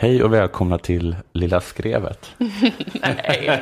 [0.00, 2.30] Hej och välkomna till Lilla Skrevet.
[3.02, 3.60] Nej.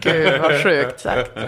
[0.00, 1.38] Gud vad sjukt sagt.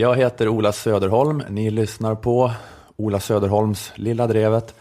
[0.00, 1.42] Jag heter Ola Söderholm.
[1.48, 2.52] Ni lyssnar på
[2.96, 4.74] Ola Söderholms Lilla Drevet.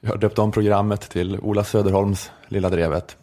[0.00, 3.16] Jag har döpt om programmet till Ola Söderholms Lilla Drevet.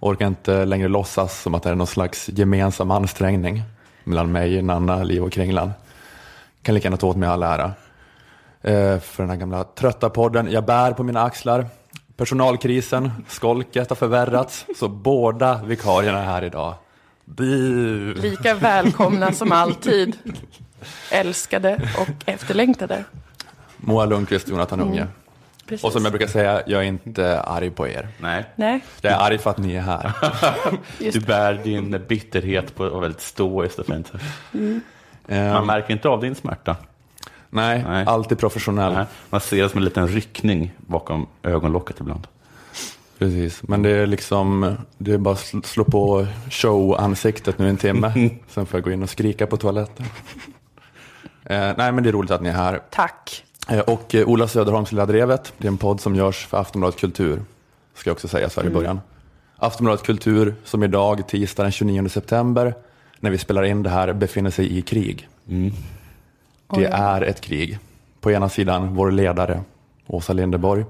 [0.00, 3.62] Orkar inte längre låtsas som att det är någon slags gemensam ansträngning
[4.04, 5.72] mellan mig, Nanna, Liv och Kringlan.
[6.62, 7.72] Kan lika gärna ta åt mig all ära.
[8.62, 10.50] Eh, för den här gamla trötta podden.
[10.50, 11.66] Jag bär på mina axlar.
[12.16, 16.74] Personalkrisen, skolket har förvärrats, så båda vikarierna är här idag.
[18.16, 20.16] Lika välkomna som alltid.
[21.10, 23.04] Älskade och efterlängtade.
[23.76, 25.06] Moa Lundqvist, Jonathan Unge.
[25.66, 25.84] Precis.
[25.84, 28.08] Och som jag brukar säga, jag är inte arg på er.
[28.18, 30.12] Nej, Nej, Jag är arg för att ni är här.
[31.12, 34.12] du bär din bitterhet på väldigt stoiskt och fint.
[34.52, 34.80] Man
[35.28, 36.76] Ehm, märker inte av din smärta.
[37.50, 38.04] nej, Nej.
[38.06, 38.92] alltid professionell.
[38.92, 42.26] Nej, Man ser det som en liten ryckning bakom ögonlocket ibland.
[43.18, 47.76] Precis, men det är liksom, det är bara att sl- slå på show-ansiktet nu en
[47.76, 48.12] timme.
[48.48, 50.06] Sen får jag gå in och skrika på toaletten.
[51.50, 52.80] Eh, nej, men det är roligt att ni är här.
[52.90, 53.44] tack.
[53.68, 57.00] Eh, och eh, Ola Söderholms Lilla Drevet, det är en podd som görs för Aftonbladet
[57.00, 57.42] Kultur.
[57.94, 59.00] Ska jag också säga så här i början.
[59.56, 62.74] Aftonbladet Kultur, som idag, tisdag den 29 september,
[63.20, 65.28] när vi spelar in det här, befinner sig i krig.
[65.44, 65.72] Det
[66.68, 66.84] Oj.
[66.92, 67.78] är ett krig.
[68.20, 69.60] På ena sidan vår ledare,
[70.06, 70.84] Åsa Linderborg.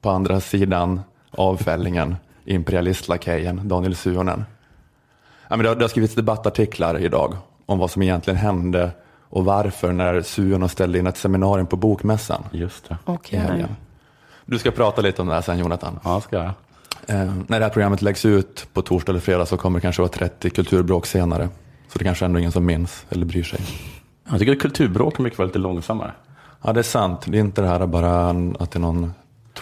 [0.00, 4.44] På andra sidan avfällingen, imperialistlakejen Daniel Suhonen.
[5.48, 8.90] Ja, men det, har, det har skrivits debattartiklar idag om vad som egentligen hände
[9.30, 12.96] och varför när Suhonen ställde in ett seminarium på Bokmässan Just det.
[13.38, 13.76] helgen.
[14.44, 15.98] Du ska prata lite om det här sen Jonathan.
[16.04, 16.50] Ja, ska jag.
[17.06, 20.02] Eh, när det här programmet läggs ut på torsdag eller fredag så kommer det kanske
[20.02, 21.48] vara 30 kulturbråk senare.
[21.88, 23.60] Så det kanske ändå ingen som minns eller bryr sig.
[24.30, 26.12] Jag tycker att kulturbråk kan mycket vara lite långsammare.
[26.62, 27.20] Ja, det är sant.
[27.26, 29.12] Det är inte det här bara en- att det är någon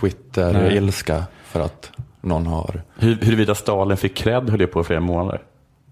[0.00, 1.90] Twitter-ilska för att
[2.20, 2.82] någon har.
[2.96, 5.42] Hur, huruvida Stalin fick cred höll jag på i flera månader.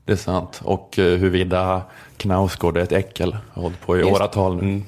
[0.07, 0.61] Det är sant.
[0.65, 1.83] Och eh, huruvida
[2.17, 3.37] Knausgård är ett äckel.
[3.53, 4.13] Har hållit på i Just.
[4.13, 4.63] åratal nu.
[4.63, 4.85] Mm.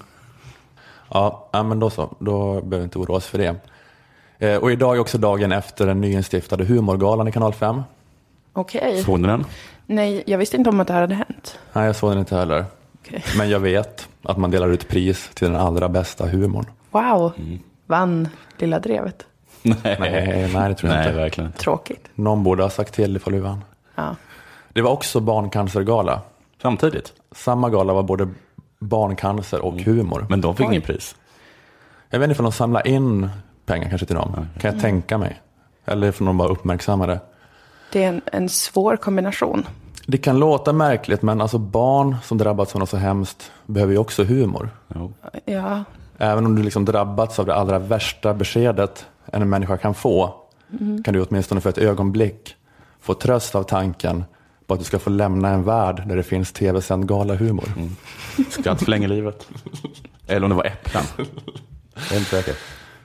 [1.11, 2.17] Ja, men då så.
[2.19, 3.55] Då behöver vi inte oroa oss för det.
[4.39, 7.83] Eh, och idag är också dagen efter den nyinstiftade humorgalan i kanal 5.
[8.53, 9.03] Okej.
[9.03, 9.45] Såg ni den?
[9.87, 11.59] Nej, jag visste inte om att det här hade hänt.
[11.73, 12.65] Nej, jag såg den inte heller.
[13.01, 13.25] Okej.
[13.39, 16.67] Men jag vet att man delar ut pris till den allra bästa humorn.
[16.91, 17.33] Wow.
[17.39, 17.59] Mm.
[17.87, 18.29] Vann
[18.59, 19.27] Lilla Drevet.
[19.63, 21.21] Nej, Nej, nej det tror jag Nej inte.
[21.21, 21.53] verkligen.
[21.53, 22.09] Tråkigt.
[22.15, 23.65] Någon borde ha sagt till ifall vi vann.
[23.95, 24.17] Ja.
[24.79, 26.21] Det var också barncancergala.
[26.63, 27.13] Samtidigt.
[27.33, 28.29] Samma gala var både
[28.79, 30.27] barncancer och humor.
[30.29, 30.73] Men de fick Oj.
[30.73, 31.17] ingen pris.
[32.11, 33.29] Jag vet inte om de samlar in
[33.67, 34.47] pengar kanske till dem.
[34.61, 35.41] Kan jag tänka mig.
[35.85, 37.21] Eller om de bara uppmärksammade.
[37.93, 39.67] Det är en, en svår kombination.
[40.07, 43.99] Det kan låta märkligt men alltså barn som drabbats av något så hemskt behöver ju
[43.99, 44.71] också humor.
[44.95, 45.13] Jo.
[45.45, 45.85] Ja,
[46.19, 50.35] Även om du liksom drabbats av det allra värsta beskedet en människa kan få
[51.05, 52.57] kan du åtminstone för ett ögonblick
[53.01, 54.25] få tröst av tanken
[54.69, 57.65] på att du ska få lämna en värld där det finns tv-sänd galahumor.
[58.51, 59.49] Skratt förlänger livet.
[60.27, 61.05] Eller om det var äpplen.
[61.95, 62.55] Jag är inte säker.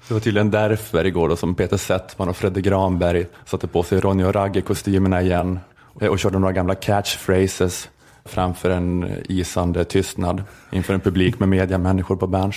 [0.08, 4.00] Det var tydligen därför igår då som Peter Settman och Fredde Granberg satte på sig
[4.00, 5.60] Ronny och Ragge-kostymerna igen
[6.10, 7.90] och körde några gamla catchphrases
[8.26, 12.56] framför en isande tystnad inför en publik med mediamänniskor på Berns.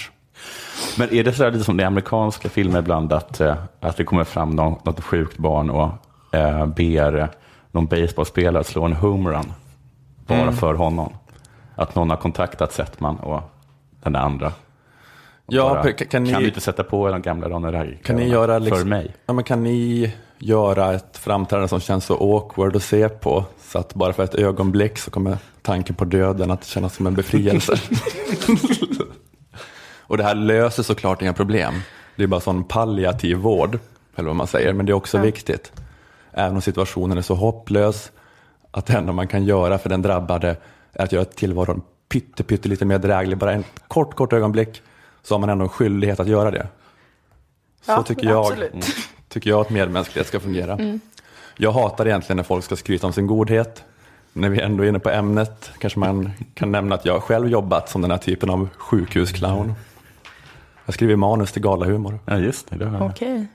[0.98, 4.24] Men är det så lite som i amerikanska filmer ibland att, eh, att det kommer
[4.24, 5.88] fram någon, något sjukt barn och
[6.32, 7.30] eh, ber
[7.76, 9.52] någon baseballspelare att slå en homerun
[10.26, 11.12] bara för honom?
[11.74, 13.40] Att någon har kontaktat Settman och
[14.02, 14.46] den andra.
[14.46, 14.52] Och
[15.54, 17.96] Ja, bara, kan- kan kan ni- du inte sätta på den gamla Ronny Ragge?
[18.04, 19.14] Kan ni göra liksom, För mig.
[19.26, 23.78] Ja, men kan ni göra ett framträdande som känns så awkward att se på så
[23.78, 27.72] att bara för ett ögonblick så kommer tanken på döden att kännas som en befrielse.
[30.00, 31.74] och det här löser såklart inga problem.
[32.16, 33.78] Det är bara sån palliativ vård,
[34.16, 35.72] eller vad man säger, men det är också viktigt.
[36.38, 38.12] Även om situationen är så hopplös
[38.70, 40.56] att det enda man kan göra för den drabbade
[40.92, 44.82] är att göra tillvaron pytte, pytte lite mer dräglig, bara en kort, kort ögonblick,
[45.22, 46.66] så har man ändå en skyldighet att göra det.
[47.82, 48.72] Så Ja, tycker, jag, absolut.
[48.72, 48.84] mm,
[49.28, 50.98] tycker jag att medmänsklighet ska fungera.
[51.56, 53.84] Jag hatar egentligen när folk ska skryta om sin godhet.
[54.32, 57.88] När vi ändå är inne på ämnet kanske man kan nämna att jag själv jobbat
[57.88, 59.74] som den här typen av sjukhusclown.
[60.84, 62.18] Jag skriver manus till galahumor.
[62.24, 62.76] Ja, just det.
[62.76, 63.10] det har jag.
[63.10, 63.46] okej.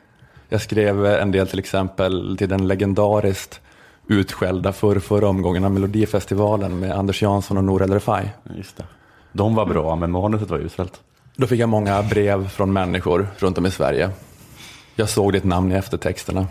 [0.53, 3.61] Jag skrev en del till exempel till den legendariskt
[4.07, 8.29] utskällda för förra omgången av Melodifestivalen med Anders Jansson och Nour El Refai.
[8.57, 8.83] Just det.
[9.31, 11.01] De var bra, men manuset var uselt.
[11.35, 14.09] Då fick jag många brev från människor runt om i Sverige.
[14.95, 16.47] Jag såg ditt namn i eftertexterna.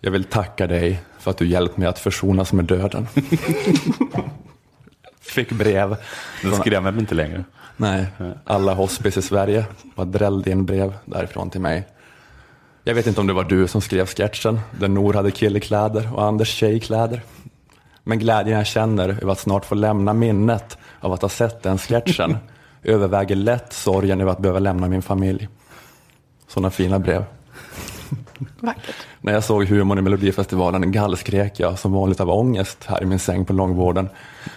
[0.00, 3.06] Jag vill tacka dig för att du hjälpt mig att försonas med döden.
[5.20, 5.96] fick brev.
[6.42, 7.44] Den skrämmer mig inte längre.
[7.76, 8.06] Nej,
[8.44, 9.64] alla hospice i Sverige
[9.94, 11.86] bara drällde in brev därifrån till mig.
[12.84, 16.24] Jag vet inte om det var du som skrev sketchen där Nor hade killkläder och
[16.24, 17.22] Anders tjejkläder.
[18.04, 21.78] Men glädjen jag känner över att snart få lämna minnet av att ha sett den
[21.78, 22.36] sketchen
[22.82, 25.48] överväger lätt sorgen över att behöva lämna min familj.
[26.48, 27.24] Sådana fina brev.
[28.60, 28.94] Vackert.
[29.20, 33.18] När jag såg humorn i Melodifestivalen gallskrek jag som vanligt av ångest här i min
[33.18, 34.08] säng på långvården.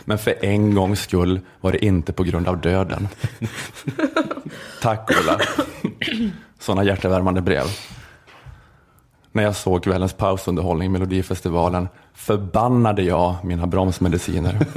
[0.05, 3.07] Men för en gångs skull var det inte på grund av döden.
[4.81, 5.39] Tack Ola.
[6.59, 7.65] Sådana hjärtevärmande brev.
[9.35, 14.57] När jag såg kvällens pausunderhållning i Melodifestivalen förbannade jag mina bromsmediciner.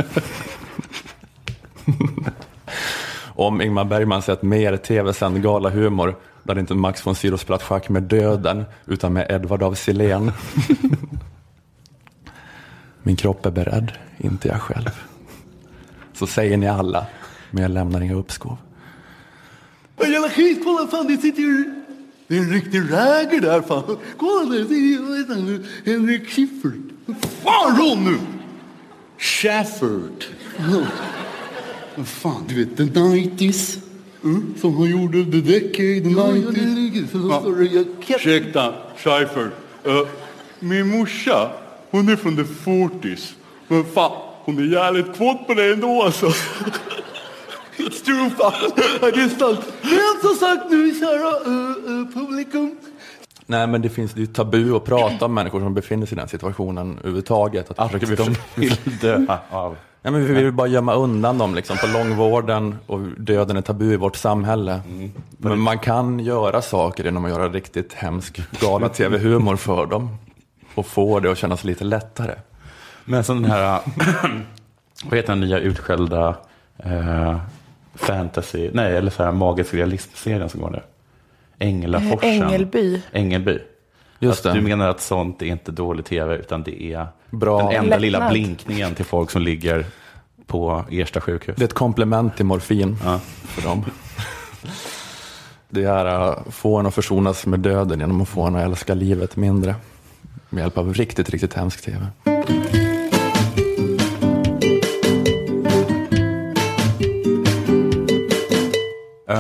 [3.25, 6.17] Om Ingmar Bergman sett mer tv-sänd galahumor
[6.47, 10.33] hade inte Max von Sydow spelat schack med döden utan med Edvard av Silén.
[13.03, 14.91] Min kropp är beredd, inte jag själv.
[16.13, 17.07] Så säger ni alla,
[17.51, 18.57] men jag lämnar inga uppskov.
[20.01, 21.86] Jävla skit, kolla fan det sitter ju...
[22.29, 23.97] Det är en riktig räger där fan.
[24.17, 26.75] Kolla det är Henrik Schiffert.
[27.43, 28.17] Fan Ronny!
[29.19, 30.25] Shafford.
[31.95, 33.79] Vad fan, du vet the 90s.
[34.25, 37.87] Mm, som han gjorde The Decade, the 90s.
[38.09, 39.53] Ursäkta, Scheifert.
[39.87, 40.03] Uh,
[40.61, 41.51] min morsa,
[41.91, 43.33] hon är från the 40s.
[43.69, 44.13] Men fan,
[44.45, 46.27] hon är jävligt kåt på det ändå alltså.
[47.77, 48.71] It's true fan.
[49.01, 49.61] Det är sant.
[50.29, 52.77] Som sagt nu, kära uh, uh, publikum.
[53.47, 56.17] Nej, men det finns det är ju tabu att prata om människor som befinner sig
[56.17, 57.71] i den situationen överhuvudtaget.
[57.71, 59.77] Att Att försöka- de vill dö av.
[60.03, 63.93] Nej, men vi vill bara gömma undan dem liksom, på långvården och döden är tabu
[63.93, 64.81] i vårt samhälle.
[65.39, 70.17] Men man kan göra saker genom att göra riktigt hemsk gala tv-humor för dem
[70.75, 72.35] och få det att kännas lite lättare.
[73.05, 73.81] Men som den här,
[75.05, 76.37] vad heter den nya utskällda
[76.79, 77.37] eh,
[77.97, 80.83] fantasy, nej eller så här magisk realism-serien som går nu?
[81.59, 82.43] Änglaforsen.
[82.43, 83.03] Ängelby.
[83.13, 83.59] Ängelby.
[84.19, 84.59] Just att det.
[84.61, 87.59] Du menar att sånt är inte dålig tv utan det är Bra.
[87.63, 89.87] den enda lilla blinkningen till folk som ligger
[90.47, 91.57] på Ersta sjukhus.
[91.57, 93.21] Det är ett komplement till morfin Ja.
[93.45, 93.85] för dem.
[95.69, 98.95] Det är att få en att försonas med döden genom att få en att älska
[98.95, 99.75] livet mindre.
[100.49, 102.07] Med hjälp av riktigt, riktigt hemsk tv.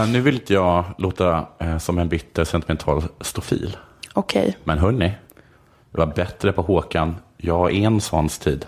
[0.04, 3.76] Nu vill inte jag låta eh, som en bitter sentimental stofil.
[4.14, 4.56] Okej.
[4.64, 5.12] Men hörni,
[5.90, 8.66] det var bättre på Håkan Ja Enssons tid.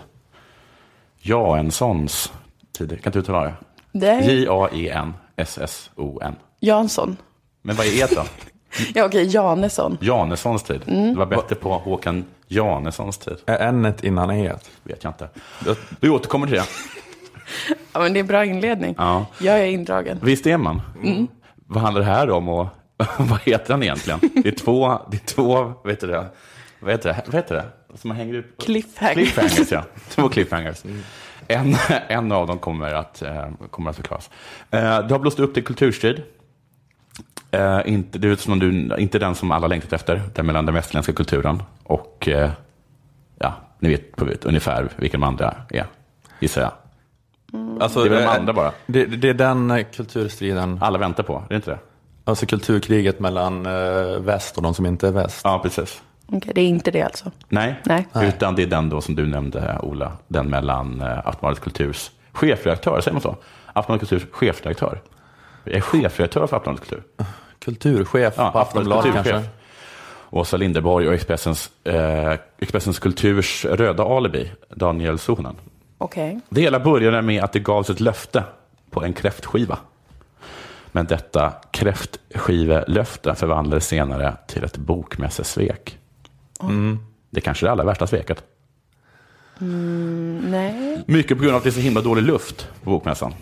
[1.21, 2.31] Ja Enssons
[2.77, 2.89] tid.
[2.89, 3.53] Kan inte du uttala det?
[3.91, 6.35] Det är J-A-E-N-S-S-O-N.
[6.59, 7.17] Jansson.
[7.61, 8.23] Men vad är E då?
[8.93, 9.35] Ja, okej.
[9.35, 9.97] Janessson.
[10.01, 10.81] Janessons tid.
[10.87, 11.13] Mm.
[11.13, 13.37] Det var bättre på Håkan Janessons tid.
[13.45, 14.53] Är n-et innan e
[14.83, 15.29] Vet jag inte.
[15.99, 16.65] Vi återkommer till det.
[17.93, 18.95] Ja, men det är en bra inledning.
[18.97, 19.25] Ja.
[19.39, 20.19] Jag är indragen.
[20.21, 20.81] Visst är man?
[21.03, 21.27] Mm.
[21.55, 22.67] Vad handlar det här om och
[23.17, 24.19] vad heter han egentligen?
[24.43, 26.25] Det är två, det är två, vet du det?
[26.79, 27.23] Vad heter det?
[27.25, 27.97] Vad heter det?
[27.97, 28.63] Som man hänger ut?
[28.63, 29.13] Cliffhanger.
[29.13, 29.83] Cliffhangers, ja.
[30.09, 30.83] Två cliffhangers.
[31.47, 31.75] En,
[32.07, 34.29] en av dem kommer att, eh, kommer att förklaras.
[34.71, 36.21] Eh, det har blåst upp till kulturstrid.
[37.51, 41.13] Eh, inte, är som du, inte den som alla längtat efter, den mellan den västerländska
[41.13, 42.29] kulturen och,
[43.39, 45.85] ja, ni vet på ungefär vilken de andra är,
[46.39, 46.71] gissar jag.
[47.79, 48.71] Alltså, Det är väl de eh, andra bara.
[48.85, 51.79] Det, det är den eh, kulturstriden, Alla väntar på, är det inte det?
[52.23, 55.41] alltså kulturkriget mellan eh, väst och de som inte är väst.
[55.43, 56.01] Ja, precis.
[56.27, 57.31] Okej, det är inte det alltså.
[57.49, 57.75] Nej.
[57.83, 58.07] Nej.
[58.15, 60.11] utan det är den då som du nämnde, Ola.
[60.27, 63.35] Den mellan Aftonbladet Kulturs chefredaktör, säger man så?
[63.73, 65.01] Aftonbladet Kulturs chefredaktör.
[65.63, 67.03] Jag är chefredaktör för Aftonbladet Kultur.
[67.59, 69.41] Kulturchef Ja, på Aftonbladet kanske.
[70.29, 75.55] Åsa Linderborg och Expressens, eh, Expressens Kulturs röda alibi, Daniel Suhonen.
[76.01, 76.39] Okej.
[76.49, 78.43] Det hela började med att det gavs ett löfte
[78.89, 79.77] på en kräftskiva.
[80.91, 85.97] Men detta kräftskivelöfte förvandlades senare till ett bokmässesvek.
[87.29, 88.43] Det kanske är det allra värsta sveket.
[90.49, 91.03] Nej.
[91.05, 93.33] Mycket på grund av att det är så himla dålig luft på bokmässan.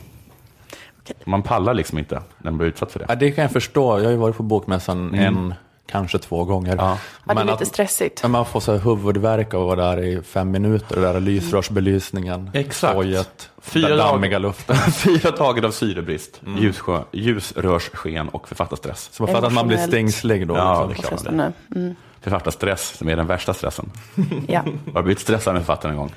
[1.02, 1.16] Okej.
[1.26, 3.06] Man pallar liksom inte när man blir utsatt för det.
[3.10, 4.00] Ja, det kan jag förstå.
[4.00, 5.54] Jag har ju varit på bokmässan en,
[5.88, 6.76] kanske två gånger.
[6.76, 6.98] Ja.
[7.26, 8.22] Ja, det är lite att- stressigt.
[8.22, 10.96] Men man får så här huvudvärk av att vara där i fem minuter.
[10.96, 13.52] Det där lysrörsbelysningen, Exakt.
[13.62, 14.76] Fyra den dammiga luften.
[14.92, 19.10] Fyra dagar av syrebrist, ljussjö, ljusrörsken och författarstress.
[19.12, 20.56] Så man fattar att man blir stängslig då.
[20.56, 20.88] Ja, liksom.
[20.88, 21.10] det är klart.
[21.12, 21.54] Påfrestande.
[21.76, 21.96] Mm.
[22.22, 23.92] författarstress som är den värsta stressen.
[24.48, 24.64] Ja.
[24.86, 26.14] Jag har blivit stressad med författaren en gång.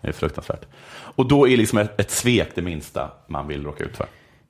[0.00, 0.64] Det är fruktansvärt.
[0.94, 4.06] Och då är liksom ett, ett svek det minsta man vill råka ut för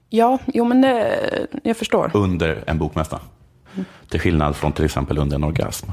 [0.08, 1.18] ja, jo men det,
[1.62, 2.10] jag förstår.
[2.14, 3.20] under en bokmässa.
[4.08, 5.90] Till skillnad från till exempel under en orgasm.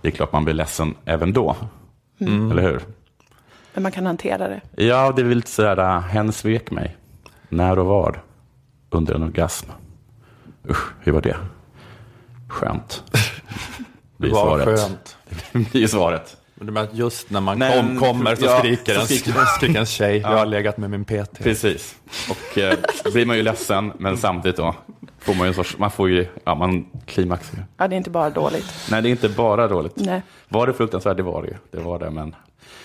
[0.00, 1.56] Det är klart man blir ledsen även då.
[2.20, 2.80] Eller hur?
[3.74, 4.60] Men man kan hantera det.
[4.84, 6.96] Ja, det är väl lite sådär, äh, hen svek mig.
[7.48, 8.22] När och var?
[8.90, 9.70] Under en orgasm.
[10.68, 11.36] Usch, hur var det?
[12.48, 13.04] Skönt.
[14.16, 14.80] Det Blir var svaret.
[14.80, 15.16] skönt.
[15.52, 16.36] Det blir svaret.
[16.60, 19.00] Men det med att just när man Nej, kom, men- kommer så ja, skriker, så
[19.00, 21.38] en, skriker- skriker en tjej, jag har legat med min PT.
[21.38, 21.96] Precis.
[22.30, 22.78] Och eh,
[23.12, 24.74] blir man ju ledsen, men samtidigt då
[25.18, 27.62] får man ju en sorts, man får ju, ja man klimaxar ju.
[27.76, 28.66] Ja, det är inte bara dåligt.
[28.90, 29.92] Nej, det är inte bara dåligt.
[29.96, 30.22] Nej.
[30.48, 31.16] Var det fruktansvärt?
[31.16, 31.54] Det var det ju.
[31.70, 32.34] Det var det, men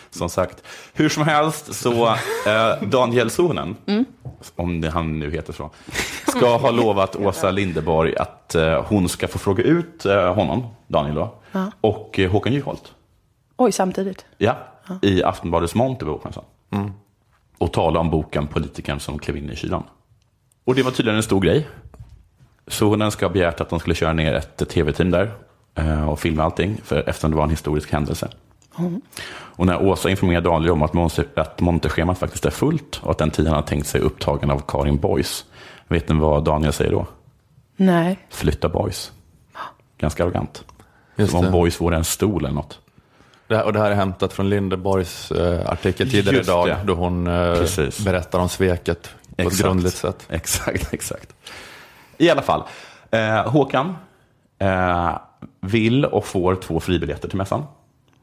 [0.09, 0.63] som sagt.
[0.93, 3.75] Hur som helst så, eh, Daniel Sonen,
[4.55, 5.69] om det han nu heter så,
[6.27, 11.15] ska ha lovat Åsa Linderborg att eh, hon ska få fråga ut eh, honom, Daniel
[11.15, 11.71] då, Ja.
[11.81, 12.91] och eh, Håkan Juholt.
[13.57, 14.25] Oj, samtidigt.
[14.37, 14.57] Ja,
[15.01, 16.43] i Aftonbladets monter på bokmässan.
[17.57, 19.83] Och tala om boken Politikern som klev in i kylan.
[20.63, 21.67] Och det var tydligen en stor grej.
[22.67, 25.31] Så hon ska ha begärt att de skulle köra ner ett tv-team där
[25.75, 28.29] eh, och filma allting, för, eftersom det var en historisk händelse.
[29.29, 33.17] Och när Åsa informerade Daniel om att, monter, att monterschemat faktiskt är fullt och att
[33.17, 35.45] den tiden han har tänkt sig upptagen av Karin Boys,
[35.87, 37.07] vet ni vad Daniel säger då?
[37.75, 38.19] Nej.
[38.29, 39.11] Flytta Boys.
[39.97, 40.65] Ganska arrogant.
[41.15, 41.51] Just Som om det.
[41.51, 42.79] Boys vore en stol eller något.
[43.47, 46.77] Det här, och det här är hämtat från Lindeborgs eh, artikel tidigare Just idag, det.
[46.85, 47.63] då hon eh,
[48.05, 49.63] berättar om sveket på ett Exakt.
[49.63, 50.25] grundligt sätt.
[50.29, 51.33] Exakt, exakt.
[52.17, 52.63] I alla fall,
[53.11, 53.95] eh, Håkan
[54.59, 55.17] eh,
[55.61, 57.63] vill och får två fribiljetter till mässan.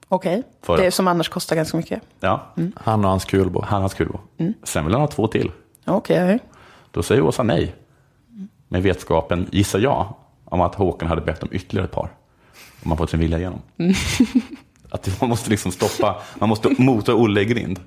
[0.09, 0.43] Okej.
[0.63, 2.03] För- Det som annars kostar ganska mycket.
[2.21, 3.61] Ja, Han och hans kulbo.
[3.61, 4.13] han har hans kul.
[4.63, 5.51] Sen vill han ha två till.
[5.87, 6.39] Okej.
[6.91, 7.75] Då säger Åsa nej.
[8.69, 10.15] Med vetskapen, gissar jag,
[10.45, 12.09] om att Håkan hade bett om ytterligare ett par.
[12.83, 13.61] Om man fått sin vilja igenom.
[14.93, 17.81] Att man måste liksom stoppa, man måste mota Olle i grind.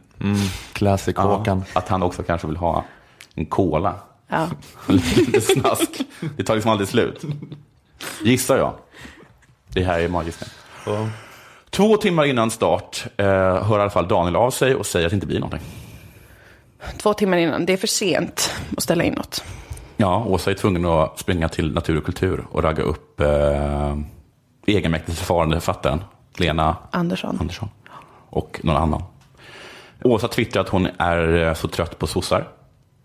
[0.73, 1.63] Classic Håkan.
[1.73, 2.83] Att han också kanske vill ha
[3.35, 3.95] en cola.
[4.27, 4.47] Ja.
[4.87, 5.89] Lite snask.
[6.37, 7.25] Det tar liksom aldrig slut.
[8.23, 8.73] Gissar jag.
[9.67, 10.43] Det här är magiskt.
[10.85, 11.09] Så,
[11.69, 13.25] Två timmar innan start eh,
[13.63, 15.67] hör i alla fall Daniel av sig och säger att det inte blir någonting.
[16.97, 17.65] Två timmar innan.
[17.65, 19.43] Det är för sent att ställa in något.
[19.97, 23.97] Ja, Åsa är tvungen att springa till Natur och kultur och ragga upp eh,
[24.65, 26.03] egenmäktigt förfarande författaren
[26.39, 27.37] Lena Andersson.
[27.39, 27.69] Andersson
[28.29, 29.03] och någon annan.
[30.03, 32.47] Åsa twittrar att hon är eh, så trött på sossar.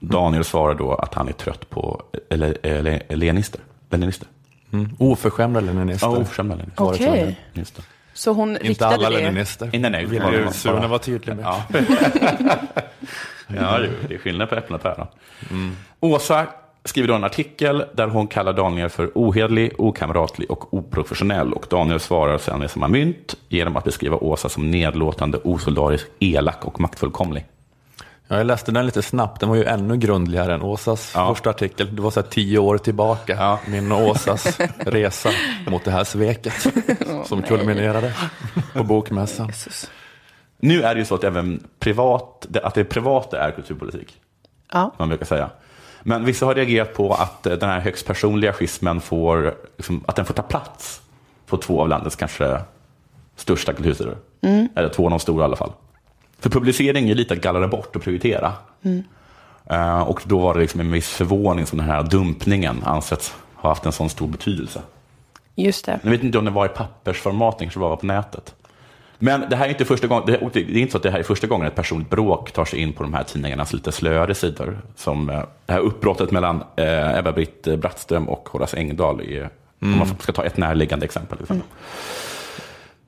[0.01, 3.61] Daniel svarar då att han är trött på eller, eller, lenister.
[3.91, 4.29] Leninister.
[4.73, 4.97] mm.
[4.99, 6.07] Oförskämda leninister.
[6.07, 6.85] Ja, oförskämda leninister.
[6.85, 7.41] Okej.
[7.55, 7.65] Det.
[8.15, 9.17] Så hon Inte riktade alla det.
[9.17, 9.71] leninister.
[9.73, 11.45] Nej, nej, Vill bara- Sune vara tydlig med.
[11.45, 11.63] Ja,
[13.47, 15.07] ja det- är skillnad på äpplen och päron.
[16.01, 16.47] Åsa
[16.85, 21.53] skriver då en artikel där hon kallar Daniel för ohederlig, okamratlig och oprofessionell.
[21.53, 26.65] Och Daniel svarar sen med samma mynt genom att beskriva Åsa som nedlåtande, osolidarisk, elak
[26.65, 27.47] och maktfullkomlig.
[28.29, 31.35] Ja, jag läste den lite snabbt, den var ju ännu grundligare än Åsas Ja.
[31.35, 31.97] första artikel.
[31.97, 33.59] Det var så här tio år tillbaka, Ja.
[33.67, 35.31] min och Åsas resa
[35.67, 36.67] mot det här sveket
[37.25, 38.13] som kulminerade
[38.75, 39.47] på bokmässan.
[39.47, 39.91] Jesus.
[40.61, 44.21] Nu är det ju så att även privat, att det privata är kulturpolitik.
[44.73, 44.95] Ja.
[44.99, 45.51] man brukar säga.
[46.03, 50.17] Men vissa har reagerat på att eh, den här högst personliga schismen får, liksom, att
[50.17, 51.01] den får ta plats
[51.47, 52.61] på två av landets kanske
[53.37, 54.17] största kultursidor.
[54.75, 55.73] Eller två av de stora i alla fall.
[56.39, 58.53] För publicering är lite att gallra bort och prioritera.
[59.71, 63.69] Eh, och då var det liksom en viss förvåning som den här dumpningen ansetts ha
[63.69, 64.83] haft en sån stor betydelse.
[65.55, 66.01] Just det.
[66.03, 68.55] Jag vet inte om det var i pappersformat, det kanske bara var på nätet.
[69.23, 71.23] Men det här är inte första gången, det är, inte så att det här är
[71.23, 74.79] första gången ett personligt bråk tar sig in på de här tidningarnas lite slöare sidor.
[74.97, 79.51] Som eh, det här uppbrottet mellan eh, Ebba-Britt Brattström och Horace Engdahl är,
[79.83, 81.39] om man ska ta ett närliggande exempel.
[81.39, 81.63] Liksom.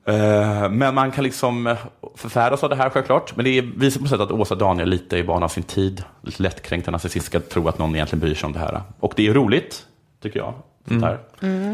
[0.05, 1.75] Eh, Men man kan liksom
[2.15, 3.35] förfäras av det här självklart.
[3.35, 6.03] Men det visar på sätt att Åsa Daniel lite är barn av sin tid.
[6.21, 8.81] Lite lättkränkt och narcissist ska tro att någon egentligen bryr sig om det här.
[8.99, 9.85] Och det är roligt,
[10.23, 10.53] tycker jag.
[11.01, 11.19] Här.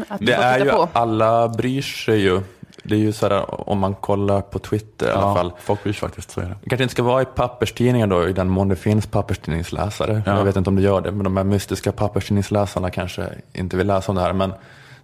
[0.08, 0.88] Att Det är ju, på.
[0.92, 2.40] alla bryr sig ju.
[2.82, 5.52] Det är ju så här, om man kollar på Twitter i alla fall.
[5.60, 6.30] folk bryr sig faktiskt.
[6.30, 6.56] Så är det.
[6.62, 10.22] Det kanske inte ska vara i papperstidningar då, i den mån det finns papperstidningsläsare.
[10.26, 10.36] Ja.
[10.36, 13.86] Jag vet inte om det gör det, men de här mystiska papperstidningsläsarna kanske inte vill
[13.86, 14.32] läsa om det här.
[14.32, 14.52] Men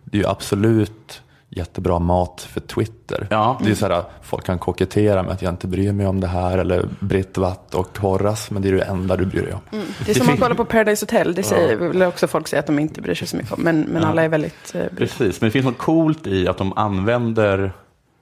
[0.04, 3.26] det är ju absolut jättebra mat för Twitter.
[3.30, 3.56] Ja.
[3.60, 6.20] Det är ju så här, folk kan kokettera med att jag inte bryr mig om
[6.20, 9.52] det här, eller Britt Watt och Horace, men det är det enda du bryr dig
[9.54, 9.60] om.
[10.06, 11.34] Det är som att kolla på Paradise Hotel.
[11.34, 13.62] Det säger vill också folk säga att de inte bryr sig så mycket om.
[13.62, 14.74] Men, men alla är väldigt...
[14.74, 17.72] Eh, Precis, men det finns något coolt i att de använder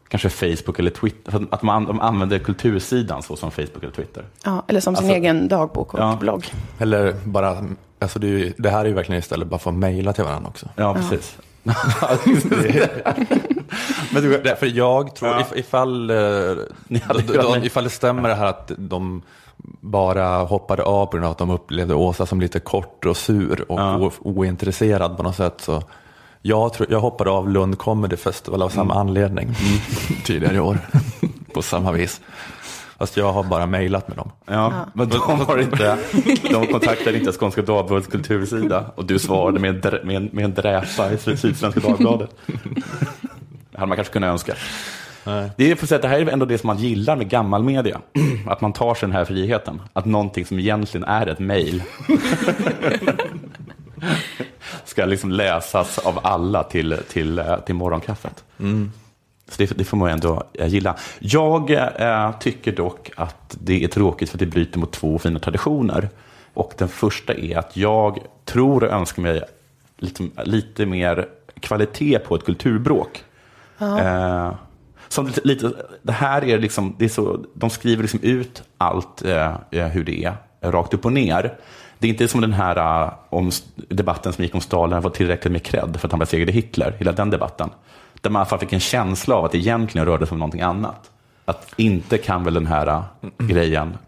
[0.09, 4.25] kanske Facebook eller Twitter, att man, de använder kultursidan så som Facebook eller Twitter.
[4.45, 6.17] ja, eller som sin Alltså- egen dagbok och Ja.
[6.21, 6.47] blogg.
[6.79, 7.65] Eller bara,
[7.99, 10.49] alltså det, ju, det här är ju verkligen istället bara för att mejla till varandra
[10.49, 10.69] också.
[10.77, 11.37] Ja, precis.
[14.13, 15.41] Men du, därför jag tror, Ja.
[15.41, 19.23] if, ifall, eh, hade de, de, ifall det stämmer det här att de
[19.81, 23.65] bara hoppade av på grund av att de upplevde Åsa som lite kort och sur
[23.73, 24.11] och Ja.
[24.21, 25.55] ointresserad på något sätt.
[25.61, 25.83] Så
[26.43, 29.55] jag, tror, jag hoppade av Lund Comedy Festival av samma anledning
[30.25, 30.79] tidigare i år.
[31.55, 32.21] på samma vis.
[33.05, 34.31] Fast jag har bara mejlat med dem.
[34.47, 35.99] Ja, men de, har inte,
[36.51, 40.45] de kontaktade inte Skånska Dagbladets kultursida och du svarade med en, drä- med en, med
[40.45, 42.31] en dräpa i Sydsvenska Dagbladet.
[43.71, 44.55] Det hade man kanske kunnat önska.
[45.25, 45.51] Nej.
[45.57, 48.01] Det, är på sätt, det här är ändå det som man gillar med gammal media.
[48.47, 49.83] Att man tar sig den här friheten.
[49.93, 51.83] Att någonting som egentligen är ett mejl
[54.85, 58.45] ska liksom läsas av alla till, till, eh, till morgonkaffet.
[59.55, 60.97] Så det, det får man ändå eh, gilla.
[61.19, 65.39] Jag eh, tycker dock att det är tråkigt för att det bryter mot två fina
[65.39, 66.09] traditioner.
[66.55, 69.43] Och den första är att jag tror och önskar mig
[69.99, 71.29] lite, lite mer
[71.61, 73.25] kvalitet på ett kulturbråk.
[73.79, 74.53] Eh,
[75.09, 79.55] som lite, det här är liksom, det är så, de skriver liksom ut allt eh,
[79.71, 81.55] eh, hur det är, rakt upp och ner.
[81.99, 85.53] Det är inte som den här eh, om debatten som gick om Stalin var tillräckligt
[85.53, 87.71] med cred för att han besegrade Hitler, hela den debatten.
[88.25, 90.39] Där man i alla fall fick en känsla av att det egentligen rörde sig om
[90.39, 91.11] någonting annat.
[91.45, 93.03] Att inte kan väl den här eh,
[93.39, 93.99] grejen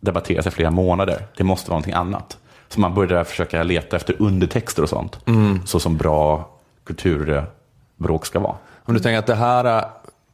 [0.00, 1.26] debatteras i flera månader.
[1.36, 2.38] Det måste vara någonting annat.
[2.68, 5.18] Så man började försöka leta efter undertexter och sånt.
[5.64, 6.48] Så som bra
[6.84, 8.56] kulturbråk ska vara.
[8.84, 9.84] Om du tänker att det här, är-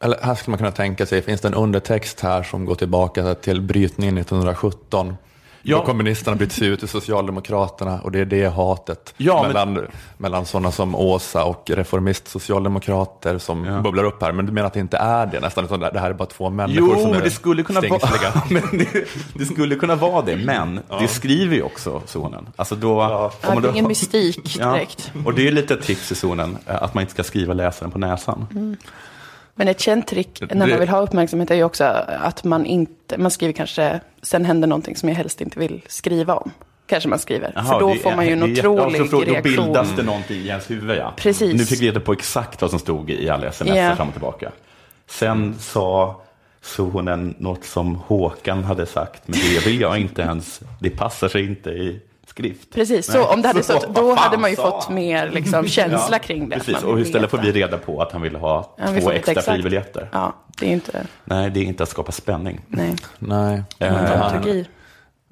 [0.01, 3.35] eller här skulle man kunna tänka sig, finns det en undertext här som går tillbaka
[3.35, 5.17] till brytningen 1917?
[5.63, 5.77] Ja.
[5.77, 9.87] Då kommunisterna byts ut till Socialdemokraterna och det är det hatet Ja, men- mellan,
[10.19, 13.81] mellan sådana som Åsa och reformist-socialdemokrater som Ja.
[13.81, 14.33] bubblar upp här.
[14.33, 16.51] Men du menar att det inte är det nästan, utan det här är bara två
[16.51, 18.33] människor som Jo, är det skulle kunna vara stingsliga.
[18.51, 22.49] men det, det skulle kunna vara det, men det skriver ju också zonen.
[22.57, 25.13] Alltså då, Ja, om man det är då- ingen mystik Ja, direkt.
[25.27, 27.91] och det är lite ett tips i zonen, eh, att man inte ska skriva läsaren
[27.91, 28.47] på näsan.
[29.61, 33.19] Men ett känt trick när man vill ha uppmärksamhet är ju också att man inte,
[33.19, 36.51] man skriver kanske, sen händer någonting som jag helst inte vill skriva om.
[36.87, 37.53] Kanske man skriver.
[37.55, 39.43] Jaha, För då det får man ju en det otrolig ja, så Då reaktion.
[39.67, 41.13] bildas det någonting i ens huvud, ja.
[41.17, 41.55] Precis.
[41.55, 43.97] Nu fick vi reda på exakt vad som stod i alla sms Ja.
[43.97, 44.51] fram och tillbaka.
[45.07, 46.21] Sen sa
[46.63, 51.47] zonen något som Håkan hade sagt, men det vill jag inte ens, det passar sig
[51.47, 52.75] inte i skrift.
[52.75, 53.27] Precis, så Nej.
[53.27, 54.95] om det hade Så, stått, då hade man ju fått han?
[54.95, 56.57] mer liksom, känsla kring det.
[56.57, 59.11] Precis, Man och vill istället får vi reda på att han ville ha Ja, två
[59.11, 60.09] extra fribiljetter.
[60.13, 62.61] Ja, det är inte, Nej, det är inte att skapa spänning.
[62.69, 63.63] nej, Nej.
[63.79, 64.65] Dramaturgi.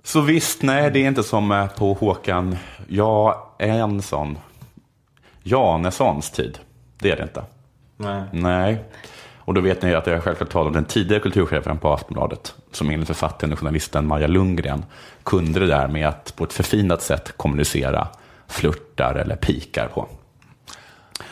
[0.04, 2.56] Så visst, nej, det är inte som eh, på Håkan
[2.88, 4.38] Jansson.
[5.42, 6.58] Janessons tid.
[6.98, 7.42] Det är det inte.
[7.96, 8.22] Nej.
[8.32, 8.84] Nej.
[9.38, 12.90] Och då vet ni att jag självklart talar om den tidigare kulturchefen på Aftonbladet, som
[12.90, 14.84] enligt författaren och journalisten Maja Lundgren
[15.22, 18.08] kunde det där med att på ett förfinat sätt kommunicera
[18.46, 20.08] flörtar eller pikar på.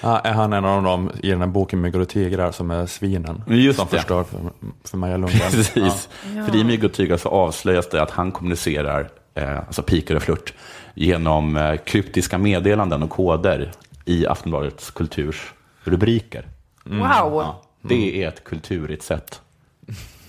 [0.01, 2.87] Ah, är han en av dem i den här boken Myggor och tigrar som är
[2.87, 3.43] svinen?
[3.47, 3.97] Just som det.
[3.97, 4.39] förstör för,
[4.85, 5.41] för Maja Lundgren.
[5.51, 6.09] Precis.
[6.23, 10.23] För i Mygg och tygar så avslöjas det att han kommunicerar, eh, alltså pikar och
[10.23, 10.55] flört,
[10.95, 13.73] genom eh, kryptiska meddelanden och koder
[14.05, 15.53] i Aftonbladets kulturs
[15.85, 16.47] rubriker.
[16.85, 19.41] Wow, Ja, det är ett kulturigt sätt.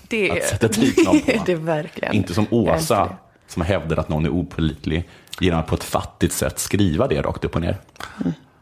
[0.08, 1.26] Det, att sätta dit någon på.
[1.30, 2.14] det är det verkligen.
[2.14, 3.16] Inte som Åsa,
[3.46, 5.08] som hävdar att någon är opålitlig
[5.40, 7.76] genom att på ett fattigt sätt skriva det rakt upp och ner.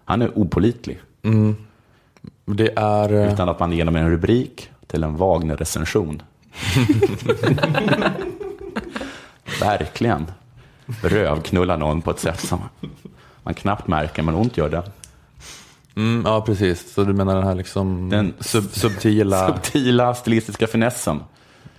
[0.04, 1.00] Han är opålitlig,
[2.44, 3.12] Det är...
[3.12, 6.22] eh, utan att man genom en rubrik till en Wagner-recension.
[9.60, 10.26] Verkligen.
[11.02, 12.58] Rövknullar någon på ett sätt som
[13.42, 14.82] man knappt märker, men ont gör det.
[15.96, 16.92] Mm, ja, precis.
[16.92, 21.20] Så du menar den här liksom Den sub, subtila Subtila stilistiska finessen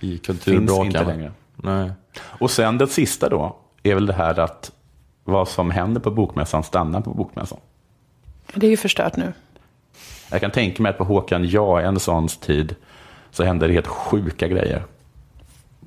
[0.00, 0.86] i finns kulturbråken?
[0.86, 1.32] inte längre.
[1.56, 1.92] Nej.
[2.20, 4.72] Och sen det sista då, är väl det här att
[5.24, 7.58] vad som händer på bokmässan stannar på bokmässan.
[8.54, 9.32] Det är ju förstört nu.
[10.30, 12.74] Jag kan tänka mig att på Håkan Jaenssons tid
[13.30, 14.84] så hände det helt sjuka grejer.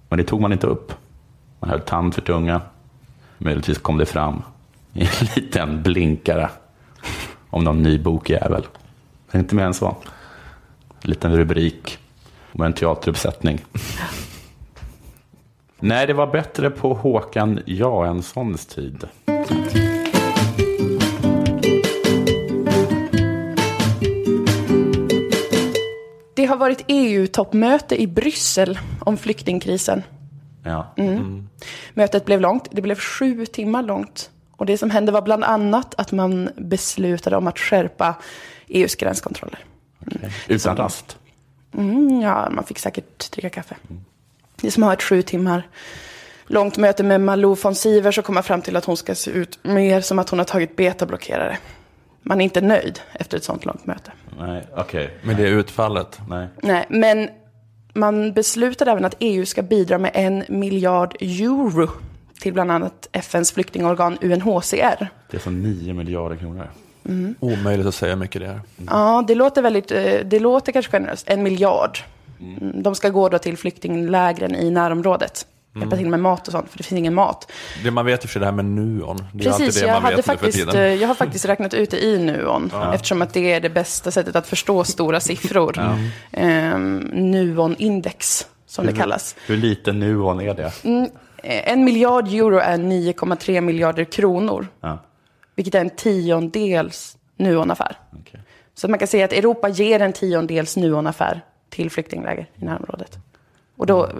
[0.09, 0.93] Men det tog man inte upp.
[1.59, 2.61] Man höll tand för tunga.
[3.37, 4.41] Möjligtvis kom det fram
[4.93, 6.49] i en liten blinkare
[7.51, 8.65] om någon ny bokjävel.
[9.31, 9.95] Men inte mer än så.
[11.01, 11.97] En liten rubrik
[12.51, 13.59] om en teateruppsättning.
[15.79, 19.03] Nej, det var bättre på Håkan Jaenssons tid.
[26.35, 30.03] Det har varit EU-toppmöte i Bryssel om flyktingkrisen.
[30.63, 30.93] Ja.
[31.93, 34.31] Mötet blev långt, det blev sju timmar långt.
[34.61, 38.15] Och det som hände var bland annat att man beslutade om att skärpa
[38.67, 39.59] EUs gränskontroller.
[40.47, 41.17] Utan rast.
[41.77, 43.75] Mm, ja, man fick säkert dricka kaffe.
[44.55, 45.67] Det som har ett sju timmar
[46.47, 49.31] långt möte med Malou von Sivers så kom man fram till att hon ska se
[49.31, 51.57] ut mer som att hon har tagit betablockerare.
[52.21, 54.11] man är inte nöjd efter ett sånt långt möte.
[54.39, 55.17] Nej, okej.
[55.21, 56.19] Med det utfallet.
[56.29, 56.47] Nej.
[56.63, 57.29] Nej, men
[57.93, 61.89] man beslutade även att EU ska bidra med en miljard euro
[62.41, 65.07] till bland annat FNs flyktingorgan UNHCR.
[65.31, 66.67] Det är som 9 miljarder kronor.
[67.39, 68.61] Omöjligt att säga hur mycket det är.
[68.87, 71.99] Ja, det låter väldigt, eh, det låter kanske generöst, en miljard.
[72.39, 75.45] Mm, De ska gå då till flyktinglägren i närområdet.
[75.75, 77.51] Hjälpa till med mat och sånt, för det finns ingen mat.
[77.83, 79.25] Det man vet för sig det här med nuon.
[79.33, 80.75] Det är Precis, det jag, man hade för faktiskt, tiden.
[80.75, 84.11] eh, jag har faktiskt räknat ut det i Nuon, eftersom att det är det bästa
[84.11, 85.97] sättet att förstå stora siffror.
[86.31, 89.35] Ehm, Nuon-index, som det kallas.
[89.47, 90.63] Hur liten nuon är det?
[90.89, 91.03] Eh,
[91.43, 94.99] En miljard euro är 9,3 miljarder kronor, Ja,
[95.55, 97.95] vilket är en tiondels Nuon-affär.
[98.21, 98.39] okej.
[98.73, 103.17] Så man kan säga att Europa ger en tiondels Nuon-affär till flyktingläger i närområdet.
[103.77, 104.11] Och då, eh,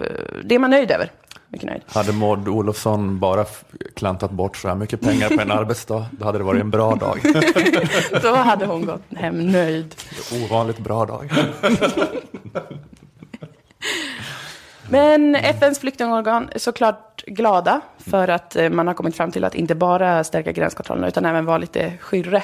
[0.44, 1.10] det är man nöjd över.
[1.48, 1.82] Mycket nöjd.
[1.86, 3.44] Hade Maud Olofsson bara
[3.96, 6.94] klantat bort så här mycket pengar på en arbetsdag, då hade det varit en bra
[6.94, 7.18] dag.
[8.22, 9.94] Då hade hon gått hem nöjd.
[10.44, 11.32] Ovanligt bra dag.
[14.88, 16.58] Men FNs flyktingorgan är
[17.22, 21.08] såklart glada för att eh, man har kommit fram till att inte bara stärka gränskontrollerna
[21.08, 22.42] utan även vara lite skyrre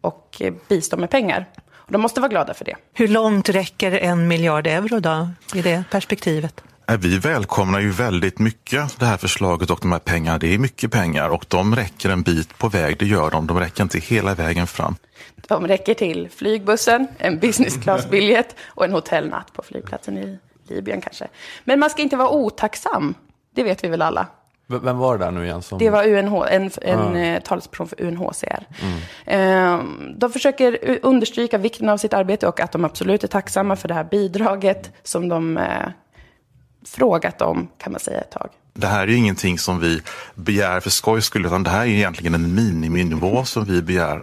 [0.00, 1.46] och eh, bistå med pengar.
[1.72, 2.76] Och de måste vara glada för det.
[2.94, 6.62] Hur långt räcker en miljard euro då, i det perspektivet?
[6.88, 10.38] Eh, Vi välkomnar ju väldigt mycket det här förslaget och de här pengarna.
[10.38, 13.46] Det är mycket pengar och de räcker en bit på väg, det gör de.
[13.46, 14.96] De räcker inte hela vägen fram.
[15.48, 20.38] De räcker till flygbussen, en business class-biljett och en hotellnatt på flygplatsen i
[20.68, 21.26] Libyen kanske.
[21.64, 23.14] Men man ska inte vara otacksam.
[23.54, 24.26] Det vet vi väl alla.
[24.66, 25.62] V- Vem var det där nu igen?
[25.62, 25.78] Som...
[25.78, 28.66] Det var UNH, en, en eh, talesperson för UNHCR.
[29.26, 29.80] Eh,
[30.16, 33.94] de försöker understryka vikten av sitt arbete och att de absolut är tacksamma för det
[33.94, 35.64] här bidraget som de eh,
[36.86, 38.48] frågat om, kan man säga ett tag.
[38.72, 40.02] Det här är ju ingenting som vi
[40.34, 44.22] begär för skojs skull utan det här är egentligen en miniminivå som vi begär.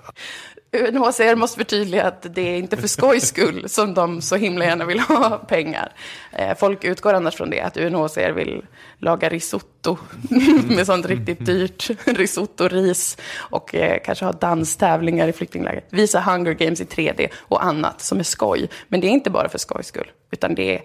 [0.71, 4.85] UNHCR måste förtydliga att det är inte för skojs skull som de så himla gärna
[4.85, 5.93] vill ha pengar.
[6.31, 8.65] Eh, folk utgår annars från det, att UNHCR vill
[8.97, 9.97] laga risotto
[10.69, 15.83] med sånt riktigt dyrt risotto-ris och eh, kanske ha danstävlingar i flyktingläger.
[15.89, 18.69] Visa Hunger Games i 3D och annat som är skoj.
[18.87, 20.81] Men det är inte bara för skojs skull, utan det är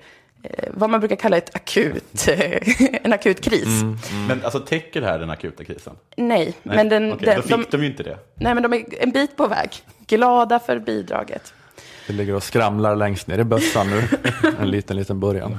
[0.71, 2.29] vad man brukar kalla ett akut,
[3.03, 3.83] en akut kris.
[4.29, 5.97] Men alltså täcker det här den akuta krisen?
[6.17, 8.19] Nej, Nej, men den, okej, den, då fick de, de ju inte det.
[8.35, 9.71] nej, men de är en bit på väg.
[10.07, 11.55] Glada för bidraget.
[12.07, 14.03] Det ligger och skramlar längst ner i bössan nu.
[14.61, 15.59] En liten, liten början.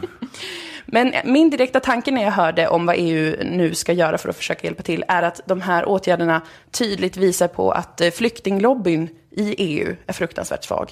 [0.86, 4.36] Men min direkta tanke när jag hörde om vad EU nu ska göra för att
[4.36, 6.42] försöka hjälpa till är att de här åtgärderna
[6.72, 10.92] tydligt visar på att eh, flyktinglobbyn i EU är fruktansvärt svag.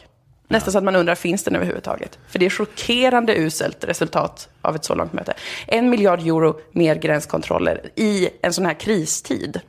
[0.51, 2.19] Nästan så att man undrar, finns den överhuvudtaget?
[2.27, 5.33] För det är chockerande uselt resultat av ett så långt möte.
[5.67, 9.61] En miljard euro mer gränskontroller i en sån här kristid.